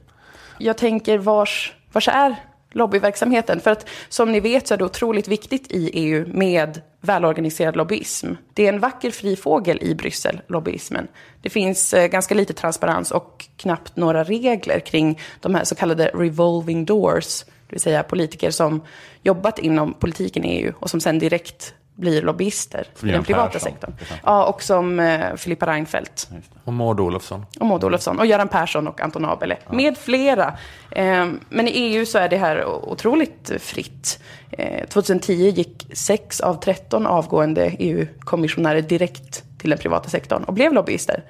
[0.58, 2.36] Jag tänker, vars, vars är
[2.72, 3.60] lobbyverksamheten?
[3.60, 8.32] För att som ni vet så är det otroligt viktigt i EU med välorganiserad lobbyism.
[8.54, 11.08] Det är en vacker fri fågel i Bryssel, lobbyismen.
[11.42, 16.10] Det finns eh, ganska lite transparens och knappt några regler kring de här så kallade
[16.14, 18.82] revolving doors, det vill säga politiker som
[19.22, 23.60] jobbat inom politiken i EU och som sen direkt blir lobbyister i den privata Persson,
[23.70, 23.94] sektorn.
[24.24, 26.28] Ja, och som eh, Filippa Reinfeldt
[26.64, 27.46] Och Maud Olofsson.
[27.60, 30.58] och Maud Olofsson och Göran Persson och Anton Abele med flera.
[30.90, 34.20] Eh, men i EU så är det här otroligt fritt.
[34.50, 40.72] Eh, 2010 gick 6 av 13 avgående EU-kommissionärer direkt till den privata sektorn och blev
[40.72, 41.24] lobbyister.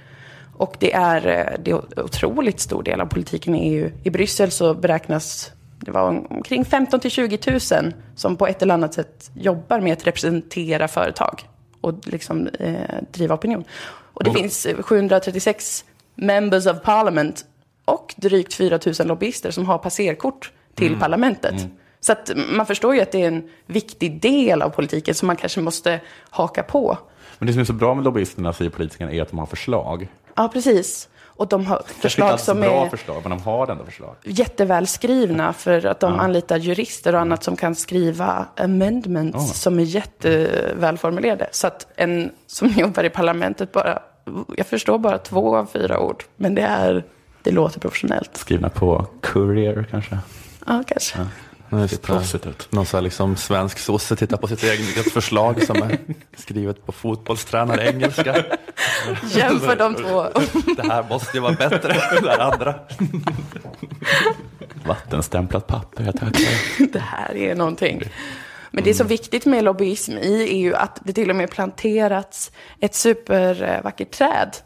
[0.56, 3.90] Och det är, eh, det är otroligt stor del av politiken i EU.
[4.02, 5.52] I Bryssel så beräknas
[5.84, 7.38] det var omkring 15 till 20
[7.72, 11.48] 000 som på ett eller annat sätt jobbar med att representera företag
[11.80, 12.74] och liksom eh,
[13.12, 13.64] driva opinion.
[13.90, 17.44] Och det finns eh, 736 members of parliament
[17.84, 21.54] och drygt 4 000 lobbyister som har passerkort till parlamentet.
[22.00, 25.36] Så att man förstår ju att det är en viktig del av politiken som man
[25.36, 26.98] kanske måste haka på.
[27.38, 30.08] Men det som är så bra med lobbyisterna, säger politikerna, är att de har förslag.
[30.34, 31.08] Ja, precis.
[31.36, 34.14] Och de har Kanske förslag som bra är förslag, men de har ändå förslag.
[34.24, 39.54] jättevälskrivna för att de anlitar jurister och annat som kan skriva amendments Ja.
[39.54, 41.48] som är jättevälformulerade.
[41.52, 43.98] Så att en som jobbar i parlamentet bara,
[44.56, 47.04] jag förstår bara två av fyra ord, men det är,
[47.42, 48.36] det låter professionellt.
[48.36, 50.18] Skrivna på Courier kanske.
[50.66, 51.18] Ja, kanske.
[51.18, 51.24] Ja,
[52.02, 52.72] Proffsigt ut.
[52.72, 55.98] Någon här liksom svensk sosse tittar på sitt eget förslag som är
[56.36, 58.44] skrivet på fotbollstränare engelska.
[59.28, 60.26] Jämför de två.
[60.76, 62.74] Det här måste ju vara bättre än det andra.
[64.86, 66.88] Vattenstämplat papper, jag tackar.
[66.92, 68.02] Det här är någonting.
[68.72, 72.52] Men det är så viktigt med lobbyism i EU att det till och med planterats
[72.80, 74.56] ett supervackert träd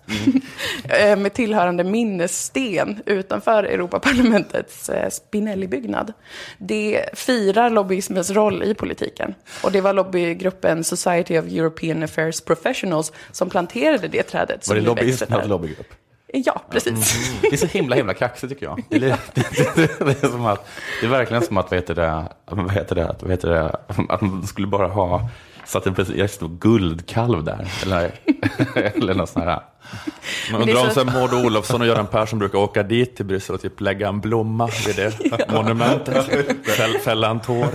[1.00, 6.12] eh, med tillhörande minnessten utanför Europaparlamentets eh, Spinelli-byggnad.
[6.58, 9.34] Det firar lobbyismens roll i politiken.
[9.62, 14.64] Och det var lobbygruppen Society of European Affairs Professionals som planterade det trädet.
[14.64, 15.48] som Var det växer lobbyisternas där.
[15.48, 15.94] lobbygrupp?
[16.44, 17.14] Ja, precis.
[17.16, 17.40] Mm, mm.
[17.40, 18.82] Det är så himla, himla kaxigt tycker jag.
[18.88, 19.00] Det är,
[19.34, 20.68] det, det, det är, som att,
[21.00, 23.76] det är verkligen som att, vad heter det, vad heter det, vad heter det,
[24.08, 25.28] att man skulle bara ha
[25.66, 27.68] satt en precis stor guldkalv där.
[27.82, 28.10] Eller,
[28.94, 29.60] eller något sånt här.
[30.52, 33.16] Man det är undrar om så- så Maud Olofsson och Göran Persson brukar åka dit
[33.16, 35.12] till Bryssel och typ lägga en blomma vid det
[35.52, 36.26] monumentet.
[36.66, 37.66] Fäll, fälla en tår.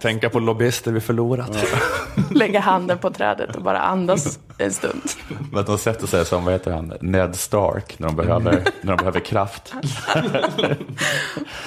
[0.00, 1.64] Tänka på lobbyister vi förlorat.
[2.30, 5.02] Lägga handen på trädet och bara andas en stund.
[5.50, 8.92] Men att de sätter sig som, vad heter han, Ned Stark när de behöver, när
[8.92, 9.74] de behöver kraft.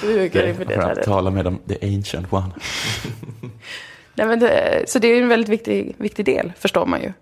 [0.02, 1.04] Bugar inför det För att trädet.
[1.04, 2.50] tala med dem, the ancient one.
[4.18, 7.12] Nej, men det, så det är en väldigt viktig, viktig del, förstår man ju.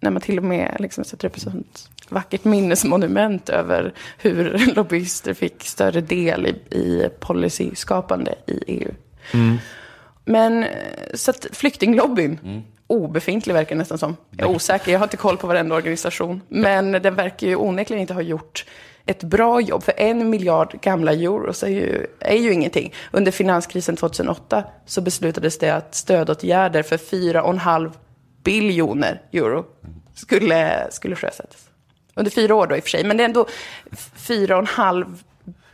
[0.00, 5.34] När man till och med liksom sätter upp ett sånt vackert minnesmonument över hur lobbyister
[5.34, 8.92] fick större del i, i policyskapande i EU.
[10.24, 10.68] Men eh,
[11.14, 12.38] så att flyktinglobbyn,
[12.86, 14.16] obefintlig verkar nästan som.
[14.30, 16.40] Jag är osäker, jag har inte koll på varenda organisation.
[16.48, 18.64] Men den verkar ju onekligen inte ha gjort
[19.06, 19.82] ett bra jobb.
[19.82, 22.94] För en miljard gamla euros är ju, är ju ingenting.
[23.10, 27.92] Under finanskrisen 2008 så beslutades det att stödåtgärder för 4,5
[28.44, 29.64] biljoner euro
[30.14, 31.66] skulle, skulle sjösättas.
[32.14, 33.46] Under fyra år då i och för sig, men det är ändå
[34.16, 35.16] 4,5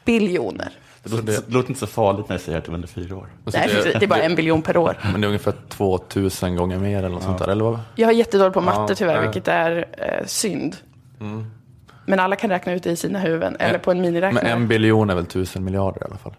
[0.04, 0.72] biljoner.
[1.02, 3.16] Det låter, det låter inte så farligt när jag säger att det var under fyra
[3.16, 3.28] år.
[3.44, 4.98] Nej, det är bara en biljon per år.
[5.12, 7.80] Men det är ungefär 2000 gånger mer eller något sånt där, eller vad?
[7.94, 9.20] Jag är jättedålig på matte Ja, tyvärr, ja.
[9.20, 10.76] vilket är eh, synd.
[12.07, 14.49] Men alla kan räkna ut det i sina huvuden, eller på en Men miniräknare.
[14.49, 16.35] en biljon är väl tusen miljarder i alla fall.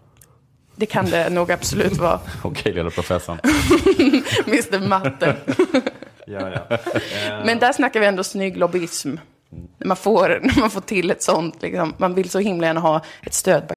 [0.76, 3.38] Det kan det nog absolut vara, Okej, lilla professorn.
[4.46, 5.36] Mr Matte.
[6.30, 6.78] Ja, ja.
[7.44, 9.14] Men där snackar vi ändå snygg lobbyism.
[9.78, 12.80] När man får, när man får till ett sånt, liksom, man vill så himla gärna
[12.80, 13.72] ha ett stöd.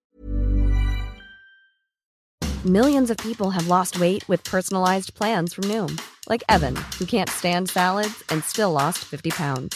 [2.64, 5.98] Millions of people have lost weight with personalized plans from Noom,
[6.30, 9.76] like Evan, who can't stand salads and still lost 50 pounds.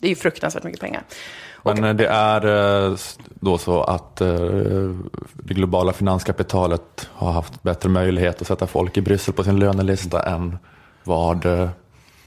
[0.00, 1.02] Det är ju fruktansvärt mycket pengar.
[1.62, 2.46] Och, Men eh, det är
[2.90, 4.28] eh, då så att eh,
[5.32, 10.22] det globala finanskapitalet har haft bättre möjlighet att sätta folk i Bryssel på sin lönelista
[10.22, 10.58] än
[11.04, 11.46] vad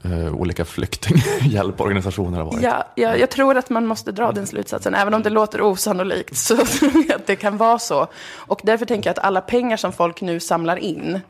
[0.04, 2.62] eh, olika flyktinghjälporganisationer har varit.
[2.62, 6.36] ja, jag, jag tror att man måste dra den slutsatsen, även om det låter osannolikt,
[6.36, 8.06] så tror jag att det kan vara så.
[8.34, 11.20] Och därför tänker jag att alla pengar som folk nu samlar in,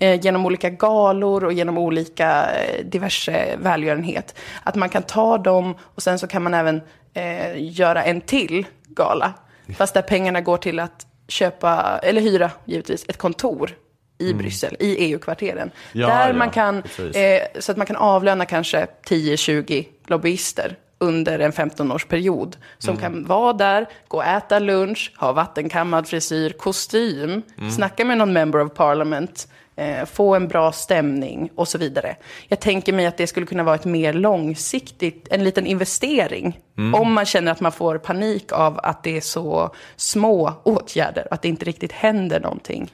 [0.00, 5.74] eh, genom olika galor och genom olika eh, diverse välgörenhet, att man kan ta dem
[5.80, 6.80] och sen så kan man även
[7.14, 9.32] eh, göra en till gala.
[9.76, 13.70] Fast där pengarna går till att köpa, eller hyra givetvis, ett kontor
[14.22, 15.70] i Bryssel, i EU-kvarteren.
[15.92, 16.76] Ja, där ja, man kan,
[17.14, 22.56] eh, så att man kan avlöna kanske 10-20 lobbyister under en 15-årsperiod.
[22.78, 27.42] Som kan vara där, gå och äta lunch, ha vattenkammad frisyr, kostym,
[27.76, 32.16] snacka med någon member of parliament, eh, få en bra stämning och så vidare.
[32.48, 36.60] Jag tänker mig att det skulle kunna vara ett mer långsiktigt, en liten investering.
[36.94, 41.42] Om man känner att man får panik av att det är så små åtgärder, att
[41.42, 42.90] det inte riktigt händer någonting.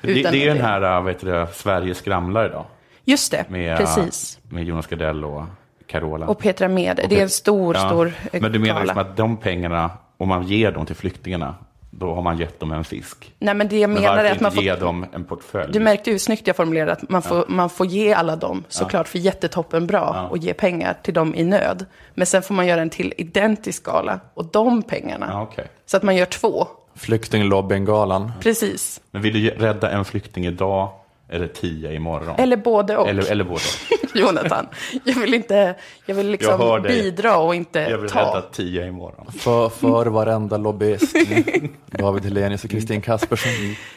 [0.00, 2.64] Det, det är den här, äh, heter det, Sverige skramlar idag.
[3.04, 4.38] Just det, Med, äh, precis.
[4.48, 5.42] med Jonas Gardell och
[5.86, 6.26] Carola.
[6.26, 7.06] Och Petra Mede.
[7.08, 8.82] Det är en stor, Ja, stor eh, Men du menar gala.
[8.82, 11.54] liksom att de pengarna, om man ger dem till flyktingarna,
[11.90, 13.34] då har man gett dem en fisk.
[13.38, 14.80] Nej, men det jag Men menar varför är att man inte ge får...
[14.80, 15.72] dem en portfölj?
[15.72, 19.08] Du märkte hur snyggt jag formulerade att man får, man får ge alla dem, såklart
[19.08, 21.86] för jättetoppen bra, och ge pengar till dem i nöd.
[22.14, 25.26] Men sen får man göra en till identisk gala, och de pengarna.
[25.30, 25.66] Ja, okej.
[25.86, 26.66] Så att man gör två,
[26.98, 28.32] Flyktinglobbyn-galan.
[28.40, 29.00] precis.
[29.10, 30.88] Men vill du rädda en flykting idag
[31.28, 32.34] eller tio imorgon?
[32.38, 33.08] Eller både och.
[33.08, 33.60] eller, eller både.
[34.14, 34.66] Jonathan,
[35.04, 35.74] jag vill inte,
[36.06, 38.20] jag vill liksom Jag bidra och inte Jag vill ta.
[38.20, 39.26] rädda tio imorgon.
[39.38, 41.16] För, för varenda lobbyist.
[41.86, 43.52] David Hellenius och Kristin Kaspersen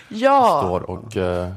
[0.08, 1.48] Ja, står och eh,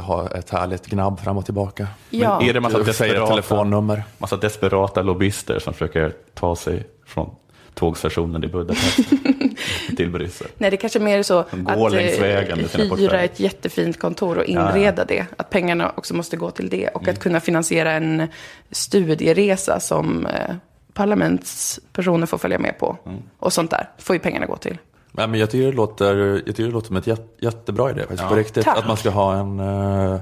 [0.00, 1.86] har ett härligt gnabb fram och tillbaka.
[2.10, 2.42] ja.
[2.42, 4.02] Är det massa desperata, telefonnummer.
[4.18, 7.30] massa desperata lobbyister som försöker ta sig från
[7.74, 8.98] tågstationen i Budapest
[9.96, 10.46] till Bryssel.
[10.58, 11.52] Nej, det kanske mer är så att
[11.92, 15.26] längs eh, hyra ett jättefint kontor och inreda det.
[15.36, 16.88] Att pengarna också måste gå till det.
[16.88, 17.12] Och Mm.
[17.12, 18.28] att kunna finansiera en
[18.70, 20.54] studieresa som eh,
[20.92, 22.96] parlamentspersoner får följa med på.
[23.06, 23.18] Mm.
[23.38, 24.78] Och sånt där får ju pengarna gå till.
[25.12, 28.00] Nej, men jag, tycker det låter, jag tycker det låter som ett jätte, jättebra idé
[28.00, 28.28] faktiskt, Ja.
[28.28, 28.64] på riktigt.
[28.64, 28.78] Tack.
[28.78, 30.18] Att man ska ha en uh,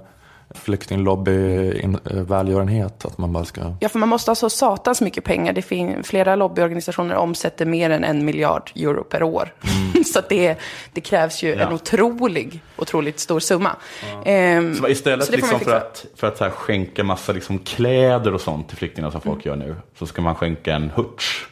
[0.59, 3.05] flyktinglobby-välgörenhet.
[3.05, 3.75] Att man bara ska...
[3.81, 5.53] Ja, för man måste ha så satans mycket pengar.
[5.53, 9.55] Det fin- flera lobbyorganisationer omsätter mer än en miljard euro per år.
[10.13, 10.57] så att det,
[10.93, 11.61] det krävs ju Mm.
[11.61, 11.67] Ja.
[11.67, 13.77] en otrolig, otroligt stor summa.
[14.25, 18.35] Ehm, Så istället så liksom för att, för att så här skänka massa liksom kläder
[18.35, 21.47] och sånt till flyktingar som folk gör nu, så ska man skänka en hurts.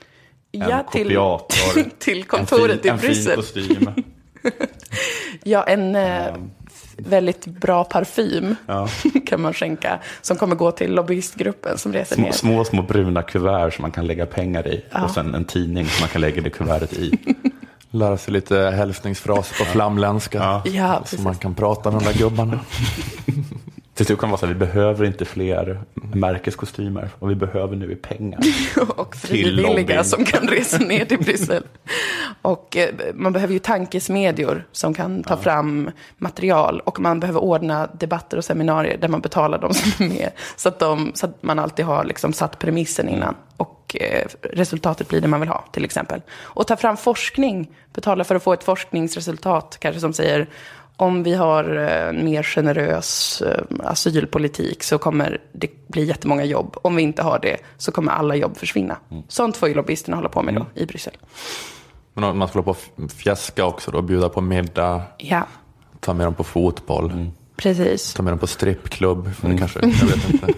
[0.53, 1.91] En Ja, till- kopiator.
[1.99, 3.39] till kontoret i en fin, Bryssel.
[3.39, 4.05] En fin kostym.
[5.45, 6.27] Ja, en eh,
[6.97, 8.89] väldigt bra parfym Ja.
[9.27, 9.99] kan man skänka.
[10.23, 12.33] Som kommer gå till lobbyistgruppen som reser Små, ner.
[12.33, 14.85] små, små bruna kuvert som man kan lägga pengar i.
[15.05, 17.13] Och sen en tidning som man kan lägga det kuvertet i.
[17.91, 20.39] Lära sig lite hälsningsfraser på flamländska.
[20.39, 20.63] Ja.
[20.65, 22.61] Ja, så man kan prata med de där gubbarna.
[23.97, 27.11] Till slut kan man säga att vi behöver inte fler märkeskostymer.
[27.19, 28.41] Och vi behöver nu är pengar.
[28.97, 31.63] och frivilliga som kan resa ner till Bryssel.
[32.43, 36.81] Och eh, man behöver ju tankesmedjor som kan ta fram material.
[36.81, 40.31] Och man behöver ordna debatter och seminarier där man betalar de som är med.
[40.57, 43.35] Så att, de, så att man alltid har liksom satt premissen innan.
[43.57, 46.23] Och eh, resultatet blir det man vill ha, till exempel.
[46.31, 47.71] Och ta fram forskning.
[47.95, 50.49] Betala för att få ett forskningsresultat, kanske som säger
[50.97, 56.77] om vi har eh, en mer generös eh, asylpolitik så kommer det bli jättemånga jobb.
[56.83, 58.97] Om vi inte har det så kommer alla jobb försvinna.
[59.29, 61.13] Sånt får ju lobbyisterna hålla på med då i Bryssel.
[62.15, 65.47] Men om man ska hålla på och fjäska också då, bjuda på middag, Ja,
[66.01, 68.15] ta med dem på fotboll, precis.
[68.15, 69.31] ta med dem på strippklubb.
[69.41, 70.55] Det kanske, jag vet inte.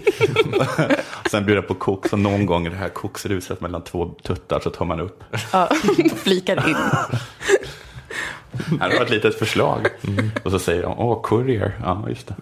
[1.31, 4.69] Sen bjuda på koks och någon gång i det här koksruset mellan två tuttar så
[4.69, 5.23] tar man upp.
[5.53, 5.69] Ja,
[6.15, 6.75] flikar in.
[8.79, 9.87] Här har ett litet förslag.
[10.43, 11.73] Och så säger de, åh, courier.
[11.83, 12.35] Ja, just det.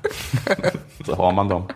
[1.06, 1.68] Så har man dem.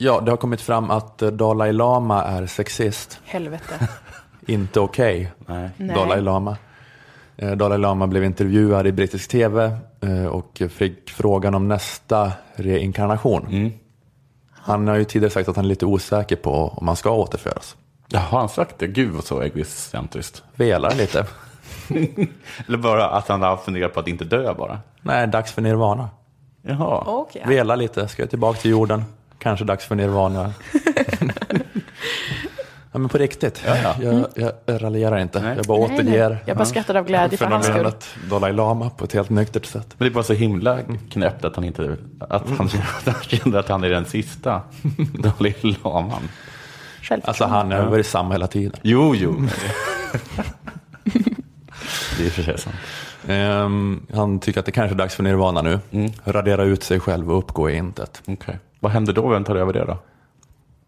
[0.00, 3.20] Ja, det har kommit fram att eh, Dalai Lama är sexist.
[3.24, 3.88] Helvete.
[4.46, 5.32] Inte okej.
[5.46, 5.70] Nej.
[5.76, 5.96] Nej.
[5.96, 6.56] Dalai Lama.
[7.36, 13.72] Eh, Dalai Lama blev intervjuad i brittisk tv eh, och fick frågan om nästa reinkarnation.
[14.68, 17.76] Han har ju tidigare sagt att han är lite osäker på om han ska återföras.
[18.08, 18.86] Jaha, har han sagt det?
[18.86, 20.42] Gud vad så egocentriskt.
[20.54, 21.26] Velar lite.
[22.66, 24.80] Eller bara att han har funderat på att inte dö bara.
[25.02, 26.10] Nej, dags för nirvana.
[26.62, 27.04] Jaha.
[27.06, 27.44] Okej.
[27.46, 29.04] Vela lite, ska jag tillbaka till jorden.
[29.38, 30.52] Kanske dags för nirvana.
[32.92, 33.62] ja, men på riktigt.
[33.66, 33.94] ja.
[34.02, 35.42] Jag, jag raljerar inte.
[35.42, 35.56] Nej.
[35.56, 35.98] Jag bara Nej, nej.
[35.98, 37.92] återger Jag bara skrattar av glädje för hans skull.
[38.30, 39.94] Dalai Lama på ett helt nyktert sätt.
[39.98, 40.78] Men det är bara så himla
[41.10, 42.68] knäppt att han inte, att han,
[43.04, 44.62] han kände att han är den sista
[45.18, 46.28] Dalai Laman.
[47.24, 48.80] Alltså han har varit samma hela tiden.
[48.82, 49.36] Jo, jo.
[52.18, 52.76] det är för sig sant.
[53.28, 55.78] Ehm, han tycker att det kanske är dags för nirvana nu.
[56.24, 58.22] Radera ut sig själv och uppgå i intet.
[58.26, 58.58] Okej.
[58.80, 59.28] Vad händer då?
[59.28, 59.98] Vem tar över det då?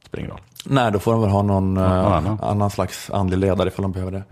[0.07, 0.41] Spelar ingen roll.
[0.67, 2.39] Nej, då får de väl ha någon eh, annan.
[2.43, 4.23] annan slags andlig ledare ifall de behöver det.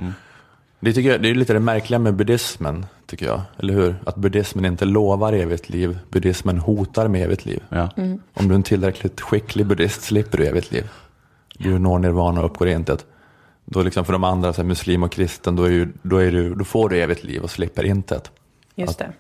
[0.81, 3.41] Det, tycker jag, det är lite det märkliga med buddhismen, tycker jag.
[3.59, 3.97] Eller hur?
[4.07, 7.63] Att buddhismen inte lovar evigt liv, buddhismen hotar med evigt liv.
[7.69, 7.89] Ja.
[8.35, 10.91] Om du är en tillräckligt skicklig buddhist slipper du evigt liv.
[11.59, 13.07] Du når nirvana och uppgår intet.
[13.65, 16.33] Då liksom för de andra, så här, muslim och kristen, då, är ju, då, är
[16.33, 18.31] du, då får du evigt liv och slipper intet.
[18.75, 19.13] Just det.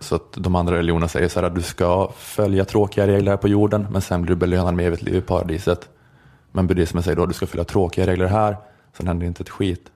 [0.00, 3.36] Så att de andra religionerna säger så här att du ska följa tråkiga regler här
[3.36, 5.88] på jorden, men sen blir du belönad med evigt liv i paradiset.
[6.56, 8.56] Men buddhismen säger då att du ska följa tråkiga regler här,
[8.96, 9.90] sen händer inte ett skit.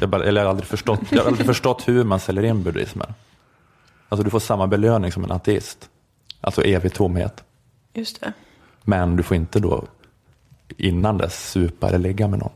[0.00, 2.62] Jag, bara, eller jag, har aldrig förstått, jag har aldrig förstått hur man säljer in
[2.62, 3.14] buddhismen.
[4.08, 5.90] Alltså du får samma belöning som en ateist,
[6.40, 7.44] alltså evig tomhet.
[7.94, 8.32] Just det.
[8.82, 9.84] Men du får inte då
[10.76, 12.52] innan dess supa eller ligga med någon.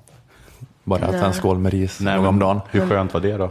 [0.84, 1.32] Bara äta en Nej.
[1.32, 2.60] skål med ris Nej, om dagen.
[2.70, 3.50] Hur skönt var det då?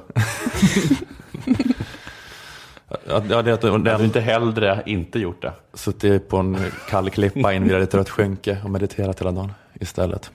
[3.07, 5.53] Ja, det, det, det, Hade du inte hellre inte gjort det?
[5.73, 6.57] suttit på en
[6.89, 10.31] kall klippa invirad i ett rött skynke och mediterat hela dagen istället.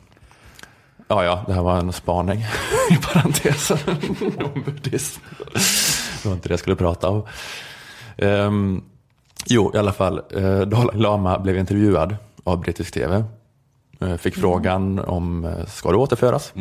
[1.08, 2.38] Ja, ja, det här var en spaning
[2.90, 3.78] i parentesen
[4.54, 5.20] om buddhism.
[6.22, 7.26] Det var inte det jag skulle prata om.
[8.16, 8.82] Ehm,
[9.46, 13.24] jo, i alla fall, eh, Dalai Lama blev intervjuad av brittisk tv.
[14.00, 16.52] Eh, fick frågan om, eh, ska du återföras?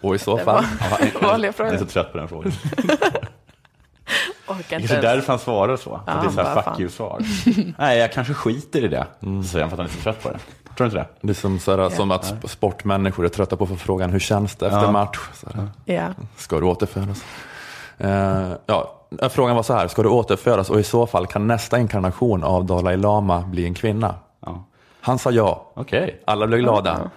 [0.00, 0.64] Och i så Det fall,
[1.20, 2.52] var vanliga Jag är så trött på den frågan.
[4.48, 5.02] Orkar Det så ens.
[5.06, 6.00] därför han svarar så.
[6.06, 7.22] Ja, att det är så här fuck you-svar.
[7.78, 9.06] Nej, jag kanske skiter i det.
[9.20, 10.38] Så säger han för att han är så trött på det.
[10.76, 11.06] Tror du inte det?
[11.26, 14.18] det är som, såhär, som att sp- sportmänniskor är trötta på att få frågan, hur
[14.18, 14.90] känns det efter Ja.
[14.90, 15.18] match?
[15.34, 15.68] Såhär.
[15.84, 16.08] Ja.
[16.36, 17.24] Ska du återföras?
[17.98, 18.92] Eh, ja,
[19.30, 22.64] frågan var så här, ska du återföras och i så fall kan nästa inkarnation av
[22.64, 24.14] Dalai Lama bli en kvinna?
[24.46, 24.64] Ja.
[25.00, 25.72] Han sa ja.
[25.74, 26.22] Okej.
[26.24, 27.10] Alla blev glada.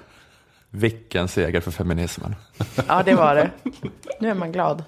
[0.70, 2.36] Vilken seger för feminismen.
[2.88, 3.50] Ja, det var det.
[4.20, 4.84] Nu är man glad.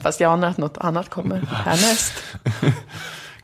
[0.00, 2.12] Fast jag anar att något annat kommer härnäst.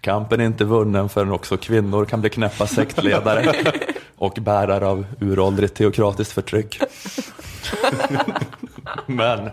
[0.00, 3.52] Kampen är inte vunnen förrän också kvinnor kan bli knäppa sektledare
[4.16, 6.80] och bärare av uråldrigt teokratiskt förtryck.
[9.06, 9.50] men,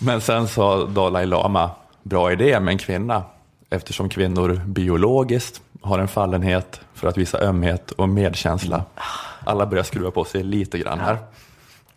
[0.00, 1.70] men sen sa Dalai Lama,
[2.02, 3.22] bra idé med en kvinna,
[3.70, 8.84] eftersom kvinnor biologiskt har en fallenhet för att visa ömhet och medkänsla.
[9.44, 11.18] Alla börjar skruva på sig lite grann här.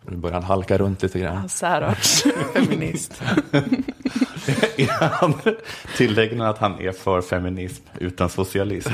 [0.08, 1.48] Nu börjar han halka runt lite grann.
[1.48, 2.24] Särarts
[2.54, 3.22] feminist.
[4.76, 5.34] Är han-
[5.96, 8.90] Tillägger han att han är för feminism utan socialism?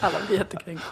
[0.00, 0.86] Alla blir jättekränkta.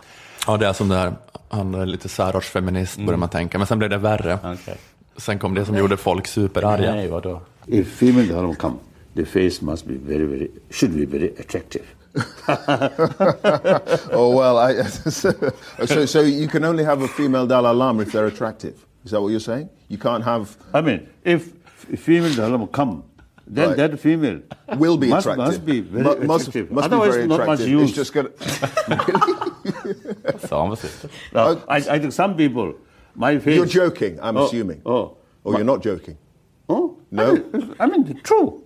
[0.46, 1.12] Ja, det är som det här,
[1.48, 4.38] han är lite särartsfeminist börjar man tänka, men sen blev det värre.
[4.44, 4.76] Okej.
[5.16, 6.94] Sen kom det som gjorde folk superarga.
[6.94, 7.40] Nej, vadå?
[7.66, 8.76] If female dharma come,
[9.14, 11.84] the face must be very, very, should be very attractive.
[14.12, 14.82] oh well, I,
[15.86, 18.74] so so you can only have a female Dalai Lama if they're attractive.
[19.04, 19.68] Is that what you're saying?
[19.88, 21.52] You can't have I mean, if
[21.98, 23.02] female dharma come,
[23.54, 23.76] then Right.
[23.90, 24.40] that female
[24.78, 25.46] will be must, attractive.
[25.46, 26.70] must be very Mu- must, attractive.
[26.74, 27.68] must be Otherwise, very not much attractive.
[27.80, 27.88] use.
[27.90, 28.28] It's just gonna.
[30.50, 31.06] Han precis.
[31.32, 32.72] Now, I, I think some people,
[33.14, 33.56] my face.
[33.56, 34.18] You're joking.
[34.22, 34.80] I'm Oh, assuming.
[34.84, 36.16] Oh, Or you're not joking.
[36.68, 37.22] oh, No.
[37.22, 38.60] I mean, I mean true.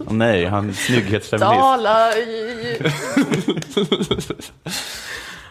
[0.10, 1.60] Nej, han är snygghetsfeminist.
[1.60, 2.12] Tala.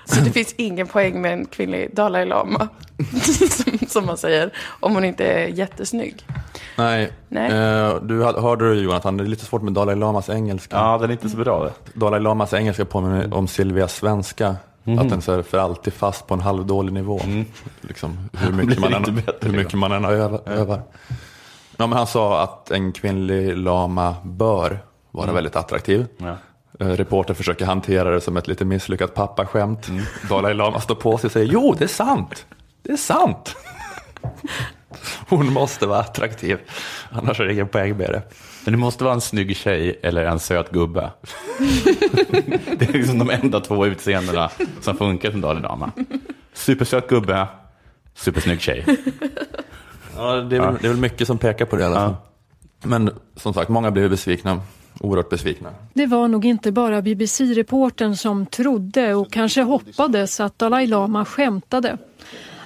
[0.06, 2.68] Så det finns ingen poäng med en kvinnlig Dalai Lama,
[3.52, 6.26] som, som man säger, om hon inte är jättesnygg.
[6.80, 7.52] Nej, Nej.
[7.52, 10.76] Eh, du hörde du Jonathan, det är lite svårt med Dalai Lamas engelska.
[10.76, 11.64] Ja, den är inte så bra.
[11.64, 12.00] det.
[12.00, 14.56] Dalai Lamas engelska påminner om Silvias svenska.
[14.84, 15.00] Mhm.
[15.00, 17.22] Att den så är för alltid fast på en halvdålig nivå.
[17.82, 20.42] Liksom, hur, mycket blir man än, hur mycket man än övar.
[20.46, 20.82] övar.
[21.78, 24.80] Ja, men han sa att en kvinnlig lama bör
[25.12, 26.06] vara väldigt attraktiv.
[26.18, 26.38] Ja.
[26.80, 29.88] Eh, Reporter försöker hantera det som ett lite misslyckat pappaskämt.
[29.88, 30.04] Mm.
[30.30, 32.46] Dalai Lama står på sig och säger jo, det är sant.
[32.82, 33.56] Det är sant.
[35.30, 36.58] Hon måste vara attraktiv,
[37.12, 38.22] annars är det ingen poäng med det.
[38.66, 41.12] Men det måste vara en snygg tjej eller en söt gubbe.
[42.78, 44.50] det är liksom de enda två utseendena
[44.82, 45.92] som funkar som Dalai Lama.
[46.54, 47.48] Supersöt gubbe,
[48.16, 48.86] supersnygg tjej.
[50.16, 52.16] Ja, det, är väl, det är väl mycket som pekar på det i alla fall.
[52.84, 54.62] Men som sagt, många blev besvikna.
[55.00, 55.70] Oerhört besvikna.
[55.94, 61.98] Det var nog inte bara BBC-reportern som trodde och kanske hoppades att Dalai Lama skämtade.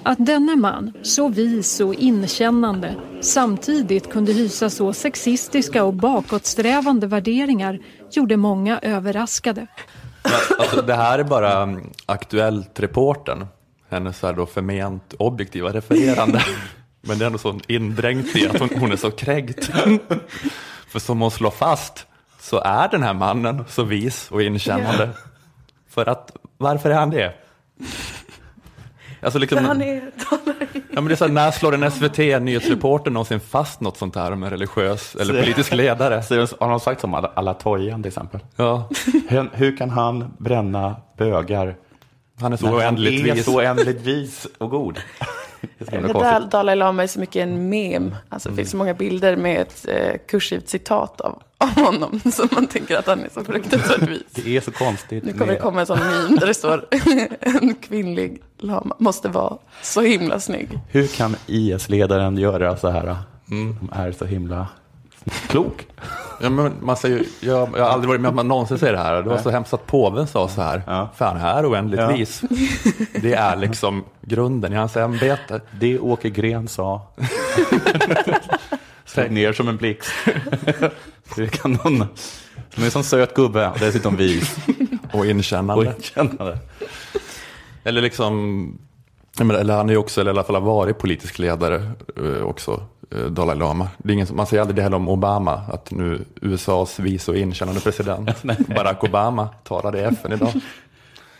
[0.06, 7.80] Att denne man, så vis och inkännande, samtidigt kunde hysa så sexistiska och bakåtsträvande värderingar
[8.12, 9.68] gjorde många överraskade.
[10.24, 13.48] Men, alltså, det här är bara um, Aktuellt-reportern.
[13.90, 16.44] Hennes så här då förment objektiva refererande.
[17.02, 19.66] Men det är ändå så indränkt i att hon, hon är så kränkt.
[20.88, 22.08] För som hon slår fast
[22.40, 25.10] så är den här mannen så vis och inkännande.
[25.90, 27.34] För att, varför är han det?
[29.24, 30.02] Alltså liksom, han är
[30.74, 34.32] ja, men det är så här, när slår en SVT-nyhetsreporter någonsin fast något sånt här
[34.32, 36.24] om en religiös eller politisk ledare?
[36.24, 38.40] Så har de sagt som Alatoyan till exempel?
[38.56, 38.90] Ja,
[39.28, 41.76] Hur, hur kan han bränna bögar
[42.40, 43.46] han är så när han oändligt är vis.
[43.46, 45.00] så oändligt vis och god?
[45.78, 48.16] Det där Dalai Lama är så mycket en mem.
[48.30, 52.20] Alltså det finns så många bilder med ett eh, kursivt citat av, av honom.
[52.34, 54.22] Så man tänker att han är så fruktansvärt vis.
[54.32, 55.24] Det är så konstigt.
[55.24, 56.86] Nu kommer det komma en sån meme där det står
[57.40, 60.80] en kvinnlig lama måste vara så himla snygg.
[60.90, 63.18] Hur kan IS-ledaren göra så här?
[63.46, 64.68] De är så himla
[65.48, 65.88] klok.
[66.42, 66.50] Ja,
[66.82, 69.24] man säger, jag, jag har aldrig varit med om att man någonsin säger det här.
[69.24, 70.82] Det var så hemskt att påven sa så här.
[70.88, 71.10] Ja.
[71.16, 72.08] Fan, här oändligt Ja.
[72.08, 72.42] vis.
[73.22, 75.62] Det är liksom grunden i hans ämbete.
[75.80, 77.02] Det Åke Gren sa.
[79.06, 80.12] Slog ner som en blixt.
[81.36, 82.06] Hur kan någon
[82.74, 84.56] som är en sån söt gubbe, dessutom vis
[85.12, 85.94] Och och inkännande.
[85.98, 86.58] inkännande.
[87.84, 88.78] Eller liksom,
[89.40, 92.84] eller han är ju också, eller i alla fall har varit politisk ledare eh, också,
[93.30, 93.88] Dalai Lama.
[93.98, 97.38] Det är ingen, man säger aldrig det heller om Obama, att nu USAs vice och
[97.38, 100.54] inkännande president Barack Obama talade i FN idag.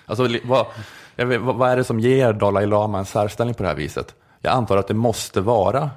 [0.06, 0.66] Alltså, vad,
[1.16, 4.16] vet, vad, är det som ger Dalai Lama en särställning på det här viset?
[4.42, 5.90] Jag antar att det måste vara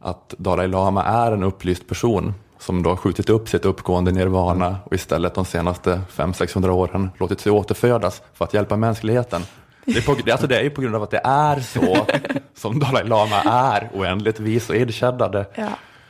[0.00, 4.92] att Dalai Lama är en upplyst person som då skjutit upp sitt uppgående nirvana och
[4.92, 9.42] istället de senaste 500-600 åren låtit sig återfödas för att hjälpa mänskligheten.
[9.84, 12.06] Det är, på, alltså det är ju på grund av att det är så
[12.54, 15.46] som Dalai Lama är oändligt vis och erkännande.
[15.54, 15.68] Ja.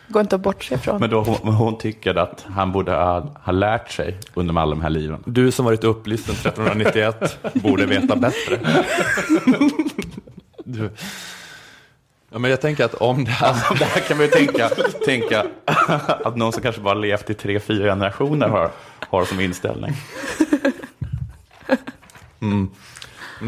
[0.09, 1.01] Går inte att bortse från.
[1.01, 4.83] Men då hon, hon tycker att han borde ha, ha lärt sig under alla de
[4.83, 5.23] här liven.
[5.27, 8.59] Du som varit upplyst sedan 1391 borde veta bättre.
[10.67, 10.91] Du.
[12.31, 13.79] Ja, men jag tänker att om det här...
[13.79, 14.69] Det här kan man ju tänka,
[15.05, 15.47] tänka
[16.25, 18.71] att någon som kanske bara levt i tre, fyra generationer har,
[19.09, 19.93] har som inställning.
[22.41, 22.71] Mm.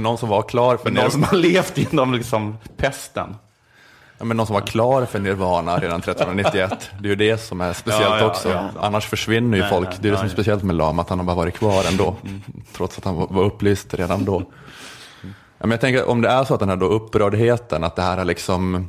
[0.03, 3.37] Någon som var klar för Någon som har levt genom liksom pesten.
[4.19, 6.91] Ja, men någon som var klar för Nirvana redan 1391.
[7.01, 8.49] Det är ju det som är speciellt Ja, ja, också.
[8.51, 8.69] ja.
[8.81, 9.89] Annars försvinner ju Nej, folk.
[9.89, 11.85] nej, det är det som är speciellt med Lama, att han har bara varit kvar
[11.89, 12.17] ändå.
[12.77, 14.43] Trots att han var- upplyst redan då.
[15.23, 15.29] Ja,
[15.67, 18.19] men jag tänker om det är så att den här då upprördheten, att det här
[18.19, 18.89] är liksom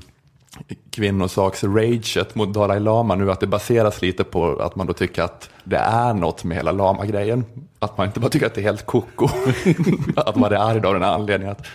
[0.91, 5.49] kvinnosaks-raget mot Dalai Lama nu, att det baseras lite på att man då tycker att
[5.63, 7.45] det är något med hela Lama-grejen.
[7.79, 9.27] Att man inte bara tycker att det är helt koko.
[10.15, 11.65] att man är arg av den anledningen att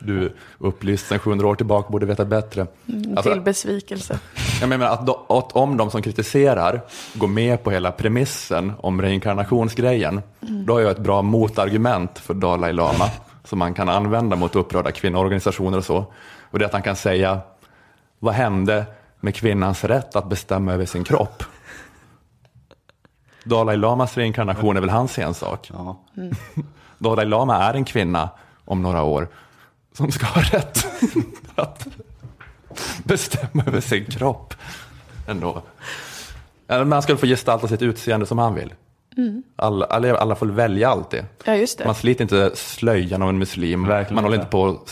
[0.00, 2.66] du upplyst sedan 700 år tillbaka borde veta bättre.
[2.88, 4.18] Mm, Alltså, till besvikelse.
[4.60, 6.80] jag menar att, då, att om de som kritiserar
[7.14, 10.66] går med på hela premissen om reinkarnationsgrejen, Mm.
[10.66, 13.10] då har jag ett bra motargument för Dalai Lama
[13.44, 16.04] som man kan använda mot upprörda kvinnoorganisationer och så.
[16.50, 17.38] Och det är att han kan säga,
[18.18, 18.86] vad hände
[19.20, 21.44] med kvinnans rätt att bestämma över sin kropp?
[23.44, 25.70] Dalai Lamas reinkarnation är väl hans ensak?
[26.16, 26.34] Mm.
[26.98, 28.30] Dalai Lama är en kvinna
[28.64, 29.28] om några år
[29.92, 30.86] som ska ha rätt
[31.54, 31.86] att
[33.04, 34.54] bestämma över sin kropp.
[35.26, 35.62] Ändå.
[36.66, 38.74] Ja, Man ska få gestalta sitt utseende som han vill.
[39.18, 39.42] Mm.
[39.56, 41.24] Alla, alla, alla får välja alltid.
[41.44, 41.84] Ja, just det.
[41.84, 43.86] Man sliter inte slöjan av en muslim.
[43.86, 44.48] Verkligen man håller inte.
[44.48, 44.88] på och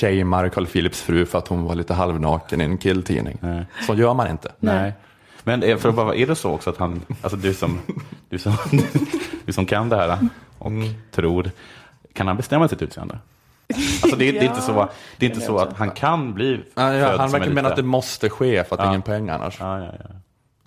[0.00, 3.38] shamear Carl Philips fru för att hon var lite halvnaken i en killtidning.
[3.86, 4.52] Så gör man inte.
[4.58, 4.92] Nej.
[5.42, 7.78] Men är- för att bara, är det så också att han, alltså du som,
[8.28, 8.52] du som,
[9.46, 10.18] du som kan det här
[10.58, 10.72] och
[11.10, 11.50] tror,
[12.12, 13.18] kan han bestämma sitt utseende?
[14.02, 16.60] Alltså det, är- det är inte så, det är inte så att han kan bli
[16.74, 18.86] Ja, ja, född han verkar mena lite- att det måste ske för att det är
[18.86, 18.90] Ja.
[18.90, 19.56] ingen poäng annars.
[19.60, 20.04] Ja, ja, ja.